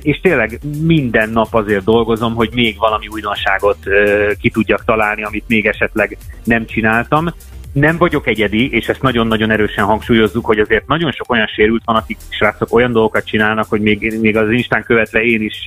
és 0.02 0.20
tényleg 0.20 0.60
minden 0.80 1.30
nap 1.30 1.54
azért 1.54 1.84
dolgozom, 1.84 2.34
hogy 2.34 2.50
még 2.52 2.78
valami 2.78 3.06
újdonságot 3.08 3.78
ki 4.40 4.50
tudjak 4.50 4.84
találni, 4.84 5.22
amit 5.22 5.44
még 5.48 5.66
esetleg 5.66 6.18
nem 6.44 6.66
csináltam, 6.66 7.34
nem 7.76 7.96
vagyok 7.96 8.26
egyedi, 8.26 8.72
és 8.72 8.88
ezt 8.88 9.02
nagyon-nagyon 9.02 9.50
erősen 9.50 9.84
hangsúlyozzuk, 9.84 10.46
hogy 10.46 10.58
azért 10.58 10.86
nagyon 10.86 11.12
sok 11.12 11.30
olyan 11.30 11.46
sérült 11.46 11.82
van, 11.84 11.96
akik 11.96 12.16
srácok 12.28 12.74
olyan 12.74 12.92
dolgokat 12.92 13.26
csinálnak, 13.26 13.68
hogy 13.68 13.80
még, 13.80 14.18
még 14.20 14.36
az 14.36 14.50
Instán 14.50 14.82
követve 14.82 15.22
én 15.22 15.42
is 15.42 15.64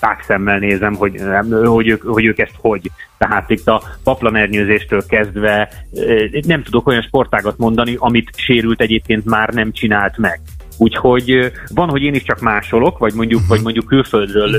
tágszemmel 0.00 0.58
nézem, 0.58 0.94
hogy, 0.94 1.20
hogy, 1.64 1.88
ők, 1.88 2.02
hogy 2.02 2.24
ők 2.24 2.38
ezt 2.38 2.54
hogy. 2.60 2.90
Tehát 3.18 3.50
itt 3.50 3.66
a 3.66 3.82
paplanernyőzéstől 4.04 5.06
kezdve 5.06 5.68
nem 6.46 6.62
tudok 6.62 6.86
olyan 6.86 7.02
sportágat 7.02 7.58
mondani, 7.58 7.96
amit 7.98 8.30
sérült 8.36 8.80
egyébként 8.80 9.24
már 9.24 9.48
nem 9.48 9.72
csinált 9.72 10.18
meg. 10.18 10.40
Úgyhogy 10.80 11.52
van, 11.74 11.88
hogy 11.88 12.02
én 12.02 12.14
is 12.14 12.22
csak 12.22 12.40
másolok, 12.40 12.98
vagy 12.98 13.14
mondjuk, 13.14 13.40
vagy 13.48 13.62
mondjuk 13.62 13.86
külföldről 13.86 14.50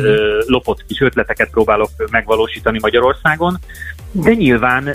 lopott 0.47 0.85
kis 0.87 1.01
ötleteket 1.01 1.49
próbálok 1.49 1.89
megvalósítani 2.11 2.77
Magyarországon, 2.81 3.57
de 4.11 4.33
nyilván 4.33 4.87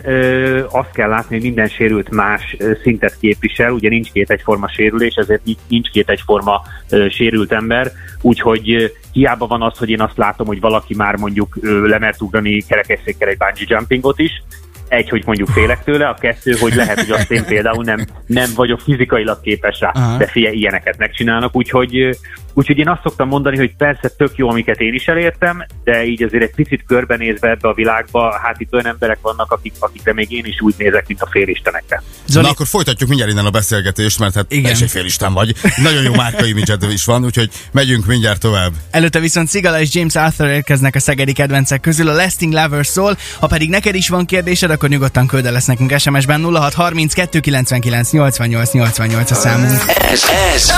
azt 0.70 0.90
kell 0.92 1.08
látni, 1.08 1.34
hogy 1.34 1.44
minden 1.44 1.68
sérült 1.68 2.10
más 2.10 2.56
szintet 2.82 3.16
képvisel, 3.20 3.72
ugye 3.72 3.88
nincs 3.88 4.12
két 4.12 4.30
egyforma 4.30 4.68
sérülés, 4.68 5.14
ezért 5.14 5.42
nincs 5.68 5.90
két 5.90 6.10
egyforma 6.10 6.62
sérült 7.10 7.52
ember, 7.52 7.92
úgyhogy 8.20 8.92
hiába 9.12 9.46
van 9.46 9.62
az, 9.62 9.78
hogy 9.78 9.90
én 9.90 10.00
azt 10.00 10.16
látom, 10.16 10.46
hogy 10.46 10.60
valaki 10.60 10.94
már 10.94 11.16
mondjuk 11.16 11.56
lemert 11.62 12.20
ugrani 12.20 12.62
kerekesszékkel 12.62 13.28
egy 13.28 13.38
bungee 13.38 13.76
jumpingot 13.76 14.18
is, 14.18 14.42
egy, 14.88 15.08
hogy 15.08 15.22
mondjuk 15.26 15.48
félek 15.48 15.84
tőle, 15.84 16.08
a 16.08 16.14
kettő, 16.14 16.56
hogy 16.60 16.74
lehet, 16.74 17.00
hogy 17.00 17.10
azt 17.10 17.30
én 17.30 17.44
például 17.44 17.84
nem, 17.84 18.06
nem 18.26 18.50
vagyok 18.54 18.80
fizikailag 18.80 19.40
képes 19.40 19.80
rá, 19.80 19.90
Aha. 19.94 20.16
de 20.16 20.26
figyelj, 20.26 20.56
ilyeneket 20.56 20.98
megcsinálnak, 20.98 21.56
úgyhogy 21.56 22.18
Úgyhogy 22.58 22.78
én 22.78 22.88
azt 22.88 23.02
szoktam 23.02 23.28
mondani, 23.28 23.56
hogy 23.56 23.76
persze 23.76 24.08
tök 24.08 24.36
jó, 24.36 24.48
amiket 24.48 24.80
én 24.80 24.94
is 24.94 25.06
elértem, 25.06 25.66
de 25.84 26.04
így 26.04 26.22
azért 26.22 26.42
egy 26.42 26.54
picit 26.54 26.84
körbenézve 26.86 27.48
ebbe 27.50 27.68
a 27.68 27.74
világba, 27.74 28.38
hát 28.42 28.60
itt 28.60 28.72
olyan 28.72 28.86
emberek 28.86 29.18
vannak, 29.22 29.52
akik, 29.52 29.72
akikre 29.78 30.12
még 30.12 30.32
én 30.32 30.44
is 30.44 30.60
úgy 30.60 30.74
nézek, 30.78 31.06
mint 31.06 31.22
a 31.22 31.28
félistenekre. 31.30 32.02
Zoli... 32.26 32.44
Na 32.44 32.50
akkor 32.50 32.66
folytatjuk 32.66 33.08
mindjárt 33.08 33.32
innen 33.32 33.44
a 33.44 33.50
beszélgetést, 33.50 34.18
mert 34.18 34.34
hát 34.34 34.52
Igen. 34.52 34.70
egy 34.70 34.90
félisten 34.90 35.32
vagy. 35.32 35.54
Nagyon 35.82 36.02
jó 36.02 36.14
márkai 36.14 36.48
imidzsed 36.48 36.82
is 36.92 37.04
van, 37.04 37.24
úgyhogy 37.24 37.50
megyünk 37.72 38.06
mindjárt 38.06 38.40
tovább. 38.40 38.72
Előtte 38.90 39.20
viszont 39.20 39.48
Cigala 39.48 39.80
és 39.80 39.94
James 39.94 40.14
Arthur 40.14 40.48
érkeznek 40.48 40.94
a 40.94 41.00
szegedi 41.00 41.32
kedvencek 41.32 41.80
közül, 41.80 42.08
a 42.08 42.14
Lasting 42.14 42.52
Lovers 42.52 42.86
szól. 42.86 43.16
Ha 43.40 43.46
pedig 43.46 43.70
neked 43.70 43.94
is 43.94 44.08
van 44.08 44.26
kérdésed, 44.26 44.70
akkor 44.70 44.88
nyugodtan 44.88 45.26
küld 45.26 45.44
lesz 45.44 45.66
nekünk 45.66 45.98
SMS-ben 45.98 46.44
0632 46.44 47.40
99 47.40 48.10
88 48.10 48.72
88 48.72 49.30
a 49.30 49.34
számunk. 49.34 49.80
Ez, 50.10 50.24
ez 50.54 50.68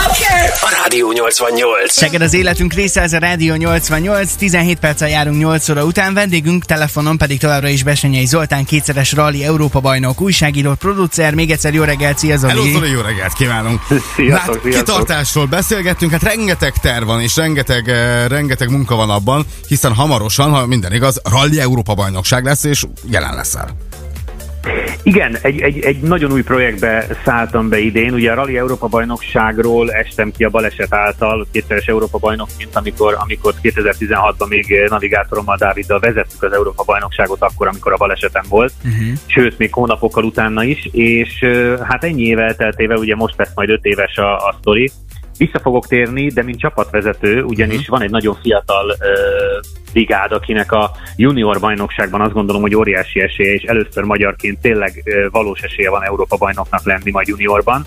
a 0.60 0.82
Rádió 0.82 1.12
88. 1.12 1.67
88. 1.68 1.92
Seged 1.92 2.22
az 2.22 2.34
életünk 2.34 2.72
része, 2.72 3.00
ez 3.00 3.12
a 3.12 3.18
Rádió 3.18 3.54
88, 3.54 4.32
17 4.32 4.78
perccel 4.78 5.08
járunk 5.08 5.38
8 5.38 5.68
óra 5.68 5.84
után, 5.84 6.14
vendégünk 6.14 6.64
telefonon 6.64 7.18
pedig 7.18 7.38
továbbra 7.38 7.68
is 7.68 7.82
Besenyei 7.82 8.26
Zoltán, 8.26 8.64
kétszeres 8.64 9.12
rally 9.12 9.44
Európa 9.44 9.80
bajnok, 9.80 10.20
újságíró, 10.20 10.74
producer, 10.74 11.34
még 11.34 11.50
egyszer 11.50 11.74
jó 11.74 11.82
reggelt, 11.82 12.18
szia 12.18 12.36
Zoli! 12.36 12.52
Hello, 12.52 12.70
Zoli, 12.70 12.90
jó 12.90 13.00
reggelt 13.00 13.32
kívánunk! 13.32 13.80
Sziasztok, 14.16 14.54
hát, 14.54 14.62
sziasztok. 14.62 14.84
kitartásról 14.84 15.46
beszélgettünk, 15.46 16.10
hát 16.10 16.22
rengeteg 16.22 16.72
terv 16.72 17.04
van, 17.04 17.20
és 17.20 17.36
rengeteg, 17.36 17.86
uh, 17.86 18.28
rengeteg 18.28 18.70
munka 18.70 18.94
van 18.94 19.10
abban, 19.10 19.46
hiszen 19.68 19.94
hamarosan, 19.94 20.50
ha 20.50 20.66
minden 20.66 20.92
igaz, 20.92 21.20
rally 21.24 21.60
Európa 21.60 21.94
bajnokság 21.94 22.44
lesz, 22.44 22.64
és 22.64 22.84
jelen 23.10 23.34
leszel. 23.34 23.76
Igen, 25.02 25.36
egy, 25.42 25.60
egy, 25.60 25.78
egy 25.78 26.00
nagyon 26.00 26.32
új 26.32 26.42
projektbe 26.42 27.06
szálltam 27.24 27.68
be 27.68 27.78
idén. 27.78 28.12
Ugye 28.12 28.30
a 28.30 28.34
Rally 28.34 28.58
Európa 28.58 28.86
bajnokságról 28.86 29.92
estem 29.92 30.32
ki 30.36 30.44
a 30.44 30.50
baleset 30.50 30.94
által, 30.94 31.46
kétszeres 31.52 31.86
Európa 31.86 32.18
bajnokként, 32.18 32.76
amikor, 32.76 33.16
amikor 33.18 33.54
2016-ban 33.62 34.48
még 34.48 34.86
navigátorommal 34.88 35.56
Dáviddal 35.56 35.98
vezettük 35.98 36.42
az 36.42 36.52
Európa 36.52 36.82
bajnokságot 36.82 37.42
akkor, 37.42 37.66
amikor 37.66 37.92
a 37.92 37.96
balesetem 37.96 38.44
volt, 38.48 38.72
uh-huh. 38.84 39.18
sőt, 39.26 39.58
még 39.58 39.72
hónapokkal 39.72 40.24
utána 40.24 40.64
is, 40.64 40.88
és 40.92 41.44
hát 41.82 42.04
ennyi 42.04 42.22
éve 42.22 42.42
elteltével, 42.42 42.96
ugye 42.96 43.14
most 43.14 43.34
lesz 43.36 43.52
majd 43.54 43.70
öt 43.70 43.84
éves 43.84 44.16
a, 44.16 44.36
a 44.36 44.56
sztori, 44.60 44.90
vissza 45.38 45.58
fogok 45.58 45.86
térni, 45.86 46.28
de 46.28 46.42
mint 46.42 46.58
csapatvezető, 46.58 47.42
ugyanis 47.42 47.78
uh-huh. 47.78 47.90
van 47.90 48.02
egy 48.02 48.10
nagyon 48.10 48.38
fiatal 48.42 48.86
uh, 48.86 48.96
brigád, 49.92 50.32
akinek 50.32 50.72
a 50.72 50.90
junior 51.16 51.60
bajnokságban 51.60 52.20
azt 52.20 52.32
gondolom, 52.32 52.62
hogy 52.62 52.74
óriási 52.74 53.20
esélye, 53.20 53.52
és 53.54 53.62
először 53.62 54.04
magyarként 54.04 54.60
tényleg 54.60 55.02
uh, 55.04 55.30
valós 55.30 55.60
esélye 55.60 55.90
van 55.90 56.02
Európa 56.02 56.36
bajnoknak 56.36 56.84
lenni 56.84 57.10
majd 57.10 57.26
juniorban. 57.26 57.84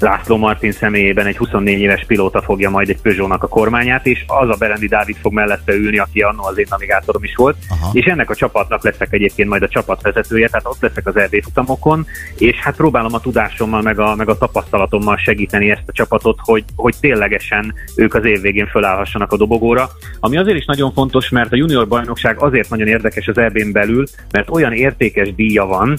László 0.00 0.36
Martin 0.36 0.72
személyében 0.72 1.26
egy 1.26 1.36
24 1.36 1.80
éves 1.80 2.04
pilóta 2.06 2.42
fogja 2.42 2.70
majd 2.70 2.88
egy 2.88 3.00
Peugeot-nak 3.00 3.42
a 3.42 3.48
kormányát, 3.48 4.06
és 4.06 4.24
az 4.26 4.48
a 4.48 4.56
Berendi 4.58 4.86
Dávid 4.86 5.16
fog 5.16 5.32
mellette 5.32 5.72
ülni, 5.72 5.98
aki 5.98 6.20
annó 6.20 6.44
az 6.44 6.58
én 6.58 6.66
navigátorom 6.70 7.24
is 7.24 7.34
volt, 7.36 7.56
Aha. 7.68 7.90
és 7.92 8.04
ennek 8.04 8.30
a 8.30 8.34
csapatnak 8.34 8.84
leszek 8.84 9.12
egyébként 9.12 9.48
majd 9.48 9.62
a 9.62 9.68
csapatvezetője, 9.68 10.48
tehát 10.48 10.66
ott 10.66 10.80
leszek 10.80 11.06
az 11.06 11.18
RB 11.18 11.42
futamokon, 11.42 12.06
és 12.38 12.56
hát 12.56 12.76
próbálom 12.76 13.14
a 13.14 13.20
tudásommal, 13.20 13.82
meg 13.82 13.98
a, 13.98 14.14
meg 14.14 14.28
a 14.28 14.38
tapasztalatommal 14.38 15.16
segíteni 15.16 15.70
ezt 15.70 15.82
a 15.86 15.92
csapatot, 15.92 16.38
hogy, 16.42 16.64
hogy 16.76 16.94
ténylegesen 17.00 17.74
ők 17.96 18.14
az 18.14 18.24
év 18.24 18.40
végén 18.40 18.66
fölállhassanak 18.66 19.32
a 19.32 19.36
dobogóra. 19.36 19.90
Ami 20.20 20.36
azért 20.36 20.56
is 20.56 20.64
nagyon 20.64 20.92
fontos, 20.92 21.28
mert 21.28 21.52
a 21.52 21.56
junior 21.56 21.88
bajnokság 21.88 22.38
azért 22.38 22.70
nagyon 22.70 22.86
érdekes 22.86 23.28
az 23.28 23.38
EB-n 23.38 23.72
belül, 23.72 24.04
mert 24.30 24.50
olyan 24.50 24.72
értékes 24.72 25.34
díja 25.34 25.66
van, 25.66 25.98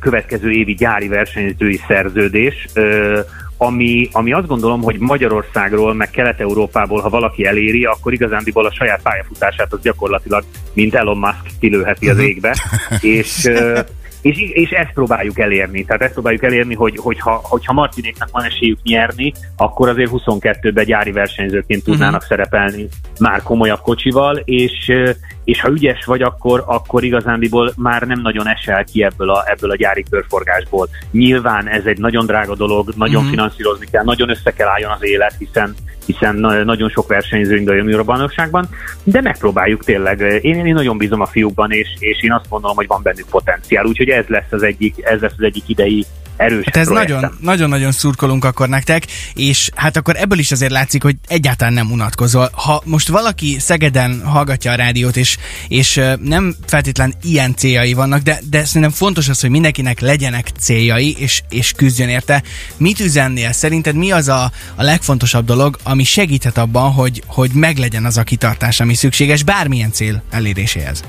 következő 0.00 0.50
évi 0.50 0.74
gyári 0.74 1.08
versenyzői 1.08 1.80
szerződés, 1.88 2.66
ami, 3.66 4.08
ami 4.12 4.32
azt 4.32 4.46
gondolom, 4.46 4.82
hogy 4.82 4.98
Magyarországról, 4.98 5.94
meg 5.94 6.10
Kelet-Európából, 6.10 7.00
ha 7.00 7.08
valaki 7.08 7.44
eléri, 7.44 7.84
akkor 7.84 8.12
igazándiból 8.12 8.66
a 8.66 8.72
saját 8.72 9.02
pályafutását 9.02 9.72
az 9.72 9.80
gyakorlatilag, 9.82 10.44
mint 10.72 10.94
Elon 10.94 11.18
Musk 11.18 11.58
kilőheti 11.60 12.08
az 12.08 12.16
mhm. 12.16 12.24
égbe. 12.24 12.56
és 13.00 13.50
és, 14.22 14.36
és 14.52 14.70
ezt 14.70 14.92
próbáljuk 14.92 15.38
elérni. 15.38 15.84
Tehát 15.84 16.02
ezt 16.02 16.12
próbáljuk 16.12 16.42
elérni, 16.42 16.74
hogy, 16.74 16.96
hogyha, 16.96 17.40
hogyha 17.42 17.72
Martinéknak 17.72 18.30
van 18.30 18.44
esélyük 18.44 18.82
nyerni, 18.82 19.32
akkor 19.56 19.88
azért 19.88 20.10
22-ben 20.12 20.84
gyári 20.84 21.12
versenyzőként 21.12 21.84
tudnának 21.84 22.14
uh-huh. 22.14 22.28
szerepelni 22.28 22.88
már 23.18 23.42
komolyabb 23.42 23.80
kocsival, 23.80 24.36
és, 24.44 24.92
és 25.44 25.60
ha 25.60 25.70
ügyes 25.70 26.04
vagy, 26.04 26.22
akkor, 26.22 26.62
akkor 26.66 27.04
igazándiból 27.04 27.72
már 27.76 28.02
nem 28.02 28.20
nagyon 28.20 28.48
esel 28.48 28.84
ki 28.84 29.04
ebből 29.04 29.30
a, 29.30 29.44
ebből 29.46 29.70
a 29.70 29.76
gyári 29.76 30.04
körforgásból. 30.10 30.88
Nyilván 31.10 31.68
ez 31.68 31.84
egy 31.84 31.98
nagyon 31.98 32.26
drága 32.26 32.54
dolog, 32.54 32.92
nagyon 32.96 33.16
uh-huh. 33.16 33.30
finanszírozni 33.30 33.86
kell, 33.90 34.04
nagyon 34.04 34.28
össze 34.28 34.50
kell 34.50 34.68
álljon 34.68 34.90
az 34.90 35.04
élet, 35.04 35.34
hiszen 35.38 35.74
hiszen 36.06 36.36
nagyon 36.64 36.88
sok 36.88 37.08
versenyzőink 37.08 37.68
a 37.68 37.74
junior 37.74 38.04
bajnokságban, 38.04 38.68
de 39.02 39.20
megpróbáljuk 39.20 39.84
tényleg. 39.84 40.20
Én, 40.20 40.66
én 40.66 40.74
nagyon 40.74 40.98
bízom 40.98 41.20
a 41.20 41.26
fiúkban, 41.26 41.70
és, 41.70 41.88
és 41.98 42.22
én 42.22 42.32
azt 42.32 42.48
gondolom, 42.48 42.76
hogy 42.76 42.86
van 42.86 43.02
bennük 43.02 43.26
potenciál, 43.30 43.84
úgyhogy 43.84 44.08
ez 44.08 44.26
lesz 44.26 44.50
az 44.50 44.62
egyik, 44.62 44.94
ez 45.04 45.20
lesz 45.20 45.34
az 45.36 45.44
egyik 45.44 45.68
idei 45.68 46.06
erős 46.36 46.64
hát 46.64 46.76
ez 46.76 46.88
nagyon, 46.88 47.34
nagyon-nagyon 47.40 47.92
szurkolunk 47.92 48.44
akkor 48.44 48.68
nektek, 48.68 49.06
és 49.34 49.70
hát 49.74 49.96
akkor 49.96 50.16
ebből 50.16 50.38
is 50.38 50.52
azért 50.52 50.72
látszik, 50.72 51.02
hogy 51.02 51.16
egyáltalán 51.28 51.72
nem 51.72 51.90
unatkozol. 51.90 52.50
Ha 52.52 52.82
most 52.84 53.08
valaki 53.08 53.56
Szegeden 53.58 54.22
hallgatja 54.24 54.72
a 54.72 54.74
rádiót, 54.74 55.16
és, 55.16 55.36
és 55.68 56.00
nem 56.20 56.54
feltétlen 56.66 57.14
ilyen 57.22 57.54
céljai 57.56 57.92
vannak, 57.92 58.22
de, 58.22 58.40
de 58.50 58.64
szerintem 58.64 58.90
fontos 58.90 59.28
az, 59.28 59.40
hogy 59.40 59.50
mindenkinek 59.50 60.00
legyenek 60.00 60.48
céljai, 60.58 61.16
és, 61.18 61.42
és 61.48 61.72
küzdjön 61.72 62.08
érte. 62.08 62.42
Mit 62.76 63.00
üzennél? 63.00 63.52
Szerinted 63.52 63.94
mi 63.94 64.10
az 64.10 64.28
a, 64.28 64.50
a 64.74 64.82
legfontosabb 64.82 65.44
dolog, 65.44 65.78
ami 65.82 66.04
segíthet 66.04 66.58
abban, 66.58 66.92
hogy, 66.92 67.22
hogy 67.26 67.50
meglegyen 67.50 68.04
az 68.04 68.16
a 68.16 68.22
kitartás, 68.22 68.80
ami 68.80 68.94
szükséges 68.94 69.42
bármilyen 69.42 69.92
cél 69.92 70.22
eléréséhez? 70.30 71.02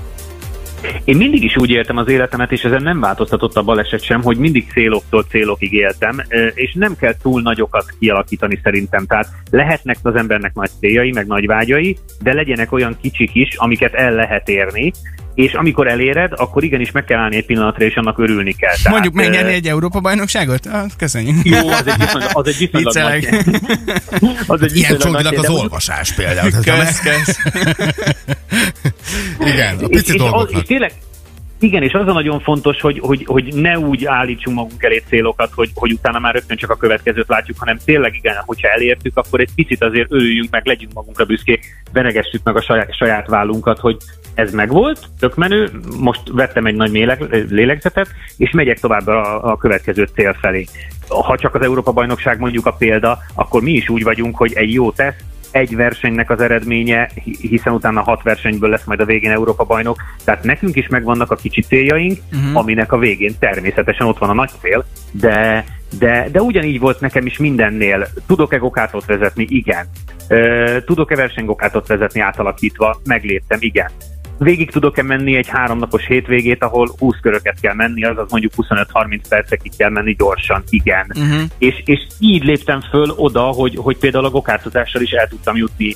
Én 1.04 1.18
mindig 1.18 1.44
is 1.44 1.58
úgy 1.58 1.70
éltem 1.70 1.98
az 1.98 2.08
életemet, 2.08 2.52
és 2.52 2.64
ezen 2.64 2.84
nem 2.84 3.00
változtatott 3.00 3.56
a 3.56 3.64
baleset 3.64 4.04
sem, 4.04 4.22
hogy 4.22 4.38
mindig 4.38 4.66
céloktól 4.72 5.24
célokig 5.24 5.74
éltem, 5.74 6.22
és 6.54 6.74
nem 6.74 6.96
kell 6.96 7.14
túl 7.22 7.42
nagyokat 7.42 7.86
kialakítani 8.00 8.60
szerintem. 8.64 9.06
Tehát 9.06 9.28
lehetnek 9.50 9.98
az 10.02 10.16
embernek 10.16 10.54
nagy 10.54 10.70
céljai, 10.80 11.12
meg 11.12 11.28
nagy 11.28 11.46
vágyai, 11.46 11.98
de 12.22 12.34
legyenek 12.34 12.72
olyan 12.72 12.98
kicsik 13.02 13.36
is, 13.36 13.56
amiket 13.56 13.94
el 13.94 14.14
lehet 14.14 14.50
érni, 14.50 14.92
és 15.36 15.54
amikor 15.54 15.88
eléred, 15.88 16.32
akkor 16.36 16.64
igenis 16.64 16.92
meg 16.92 17.04
kell 17.06 17.20
állni 17.20 17.36
egy 17.36 17.46
pillanatra, 17.46 17.86
és 17.86 17.96
annak 17.96 18.20
örülni 18.20 18.54
kell. 18.54 18.76
Tehát, 18.76 18.92
Mondjuk 18.92 19.14
megnyerni 19.14 19.54
egy 19.54 19.68
Európa-bajnokságot? 19.68 20.66
Ah, 20.66 20.86
köszönjük. 20.98 21.36
Jó, 21.44 21.70
az 21.70 21.88
egy 21.88 21.98
viszonylag, 21.98 22.30
az 22.34 22.48
egy 22.48 22.58
viszonylag 22.58 22.94
nagy, 22.94 23.28
az 24.48 24.62
egy 24.62 24.76
Ilyen 24.76 24.98
csonkilag 24.98 25.34
az 25.34 25.50
olvasás 25.50 26.14
például. 26.14 26.52
Kösz, 26.52 27.00
kösz. 27.00 27.40
Igen, 29.54 29.78
a 29.78 29.88
pici 29.88 30.12
és, 30.12 30.18
dolgoknak. 30.18 30.52
És, 30.52 30.58
és 30.58 30.68
tényleg, 30.68 30.92
igen, 31.64 31.84
és 31.84 31.94
az 31.94 32.08
a 32.08 32.14
nagyon 32.14 32.40
fontos, 32.40 32.82
hogy, 32.82 33.00
hogy, 33.00 33.24
hogy 33.26 33.54
ne 33.54 33.80
úgy 33.80 34.06
állítsunk 34.06 34.56
magunk 34.56 34.84
elé 34.84 35.04
célokat, 35.08 35.52
hogy, 35.56 35.70
hogy 35.74 35.92
utána 35.92 36.20
már 36.20 36.34
rögtön 36.34 36.58
csak 36.58 36.70
a 36.70 36.76
következőt 36.76 37.28
látjuk, 37.28 37.58
hanem 37.60 37.78
tényleg 37.86 38.16
igen, 38.16 38.36
hogyha 38.46 38.68
elértük, 38.68 39.18
akkor 39.18 39.40
egy 39.40 39.50
picit 39.56 39.84
azért 39.84 40.12
örüljünk 40.12 40.50
meg, 40.50 40.66
legyünk 40.66 40.94
magunkra 40.94 41.26
büszkék, 41.26 41.66
venegessük 41.92 42.44
meg 42.44 42.56
a 42.56 42.62
saját, 42.62 42.96
saját 42.96 43.28
vállunkat, 43.28 43.80
hogy 43.80 43.98
ez 44.36 44.54
megvolt, 44.54 45.08
tök 45.20 45.36
menő, 45.36 45.70
most 46.00 46.22
vettem 46.32 46.66
egy 46.66 46.76
nagy 46.76 46.92
méleg, 46.92 47.46
lélegzetet, 47.50 48.08
és 48.38 48.52
megyek 48.52 48.80
tovább 48.80 49.08
a, 49.08 49.52
a 49.52 49.58
következő 49.58 50.10
cél 50.16 50.34
felé. 50.34 50.66
Ha 51.08 51.38
csak 51.38 51.56
az 51.56 51.62
Európa-bajnokság 51.62 52.40
mondjuk 52.40 52.66
a 52.66 52.72
példa, 52.74 53.18
akkor 53.34 53.62
mi 53.62 53.72
is 53.72 53.90
úgy 53.90 54.04
vagyunk, 54.04 54.38
hogy 54.38 54.54
egy 54.54 54.74
jó 54.74 54.92
teszt, 54.92 55.24
egy 55.52 55.76
versenynek 55.76 56.30
az 56.30 56.42
eredménye, 56.42 57.10
hiszen 57.24 57.74
utána 57.74 58.02
hat 58.02 58.24
versenyből 58.24 58.70
lesz 58.70 58.86
majd 58.86 59.00
a 59.00 59.06
végén 59.06 59.32
Európa 59.32 59.64
bajnok, 59.64 59.98
tehát 60.24 60.44
nekünk 60.44 60.76
is 60.76 60.88
megvannak 60.88 61.32
a 61.32 61.36
kicsi 61.36 61.62
céljaink, 61.62 62.20
uh-huh. 62.32 62.58
aminek 62.58 62.92
a 62.92 62.98
végén 62.98 63.36
természetesen 63.40 64.08
ott 64.08 64.18
van 64.18 64.30
a 64.30 64.34
nagy 64.34 64.52
cél, 64.62 64.86
de, 65.12 65.66
de, 66.00 66.28
de 66.32 66.42
ugyanígy 66.42 66.80
volt 66.80 67.00
nekem 67.00 67.26
is 67.26 67.38
mindennél. 67.38 68.08
Tudok-e 68.28 68.58
gokátot 68.58 69.06
vezetni? 69.06 69.46
Igen. 69.50 69.86
Tudok-e 70.86 71.16
versenygokátot 71.16 71.88
vezetni 71.88 72.20
átalakítva? 72.20 73.00
Megléptem? 73.04 73.58
Igen 73.62 73.90
végig 74.38 74.72
tudok-e 74.72 75.04
menni 75.04 75.36
egy 75.36 75.48
háromnapos 75.48 76.06
hétvégét, 76.06 76.64
ahol 76.64 76.90
20 76.98 77.16
köröket 77.22 77.60
kell 77.62 77.74
menni, 77.74 78.04
azaz 78.04 78.32
mondjuk 78.32 78.52
25-30 78.58 79.20
percekig 79.30 79.72
kell 79.78 79.90
menni 79.90 80.14
gyorsan, 80.14 80.64
igen. 80.70 81.06
Uh-huh. 81.16 81.42
És, 81.58 81.82
és 81.86 82.08
így 82.20 82.44
léptem 82.44 82.82
föl 82.82 83.10
oda, 83.16 83.42
hogy, 83.42 83.76
hogy 83.76 83.98
például 83.98 84.26
a 84.26 84.30
gokártozással 84.30 85.02
is 85.02 85.12
el 85.12 85.28
tudtam 85.28 85.56
jutni 85.56 85.96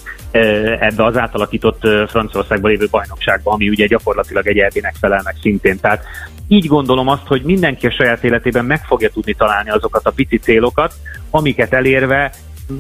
ebbe 0.79 1.05
az 1.05 1.17
átalakított 1.17 1.81
Franciaországban 2.07 2.71
lévő 2.71 2.87
bajnokságba, 2.91 3.51
ami 3.51 3.69
ugye 3.69 3.87
gyakorlatilag 3.87 4.47
egy 4.47 4.59
elvének 4.59 4.95
felel 4.99 5.21
meg 5.23 5.35
szintén. 5.41 5.79
Tehát 5.79 6.03
így 6.47 6.67
gondolom 6.67 7.07
azt, 7.07 7.27
hogy 7.27 7.41
mindenki 7.41 7.87
a 7.87 7.91
saját 7.91 8.23
életében 8.23 8.65
meg 8.65 8.83
fogja 8.85 9.09
tudni 9.09 9.33
találni 9.33 9.69
azokat 9.69 10.05
a 10.05 10.11
pici 10.11 10.37
célokat, 10.37 10.93
amiket 11.29 11.73
elérve 11.73 12.31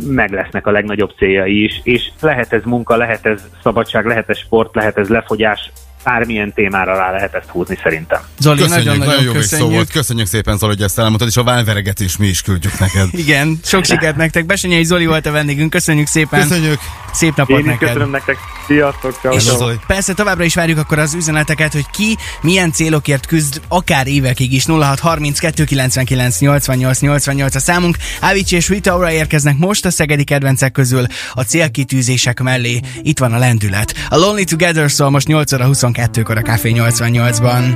meg 0.07 0.31
lesznek 0.31 0.67
a 0.67 0.71
legnagyobb 0.71 1.13
céljai 1.17 1.63
is, 1.63 1.81
és 1.83 2.11
lehet 2.21 2.53
ez 2.53 2.63
munka, 2.63 2.95
lehet 2.95 3.25
ez 3.25 3.47
szabadság, 3.63 4.05
lehet 4.05 4.29
ez 4.29 4.37
sport, 4.37 4.75
lehet 4.75 4.97
ez 4.97 5.09
lefogyás, 5.09 5.71
bármilyen 6.07 6.53
témára 6.53 6.95
rá 6.95 7.11
lehet 7.11 7.33
ezt 7.33 7.49
húzni 7.49 7.77
szerintem. 7.83 8.21
Zoli, 8.39 8.61
köszönjük, 8.61 8.85
nagyon, 8.85 8.97
nagyon, 8.97 9.13
nagyon 9.13 9.33
jó 9.33 9.39
köszönjük. 9.39 9.67
Szó 9.67 9.73
volt. 9.75 9.91
Köszönjük 9.91 10.27
szépen, 10.27 10.57
Zoli, 10.57 10.73
hogy 10.73 10.83
ezt 10.83 10.99
elmondtad, 10.99 11.27
és 11.27 11.37
a 11.37 11.43
válvereget 11.43 11.99
mi 12.19 12.27
is 12.27 12.41
küldjük 12.41 12.79
neked. 12.79 13.07
Igen, 13.25 13.59
sok 13.63 13.83
sikert 13.83 14.15
nektek. 14.15 14.45
Besenyei 14.45 14.83
Zoli 14.83 15.05
volt 15.05 15.25
a 15.25 15.31
vendégünk, 15.31 15.69
köszönjük 15.69 16.07
szépen. 16.07 16.41
Köszönjük. 16.41 16.79
Szép 17.13 17.35
napot 17.35 17.59
Én 17.59 17.65
neked. 17.65 17.87
köszönöm 17.87 18.09
nektek. 18.09 18.37
Sziasztok, 18.67 19.17
ciao, 19.21 19.33
és 19.33 19.43
ciao. 19.43 19.69
persze 19.87 20.13
továbbra 20.13 20.43
is 20.43 20.55
várjuk 20.55 20.77
akkor 20.77 20.99
az 20.99 21.13
üzeneteket, 21.13 21.73
hogy 21.73 21.89
ki 21.89 22.17
milyen 22.41 22.71
célokért 22.71 23.25
küzd, 23.25 23.61
akár 23.67 24.07
évekig 24.07 24.53
is. 24.53 24.65
0632 24.65 25.63
99 25.63 26.39
88 26.39 26.99
88 26.99 27.55
a 27.55 27.59
számunk. 27.59 27.97
Ávics 28.19 28.51
és 28.51 28.69
Rita 28.69 29.11
érkeznek 29.11 29.57
most 29.57 29.85
a 29.85 29.91
szegedi 29.91 30.23
kedvencek 30.23 30.71
közül 30.71 31.05
a 31.33 31.41
célkitűzések 31.41 32.41
mellé. 32.41 32.79
Itt 33.01 33.19
van 33.19 33.33
a 33.33 33.37
lendület. 33.37 33.93
A 34.09 34.17
Lonely 34.17 34.43
Together 34.43 34.91
szól 34.91 35.09
most 35.09 35.27
8 35.27 35.53
óra 35.53 35.65
22-kor 35.97 36.37
a 36.37 36.43
Café 36.43 36.69
88-ban. 36.69 37.75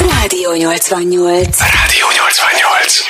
Rádió 0.00 0.50
88. 0.50 1.58
Rádió 1.60 2.06
88. 2.08 3.04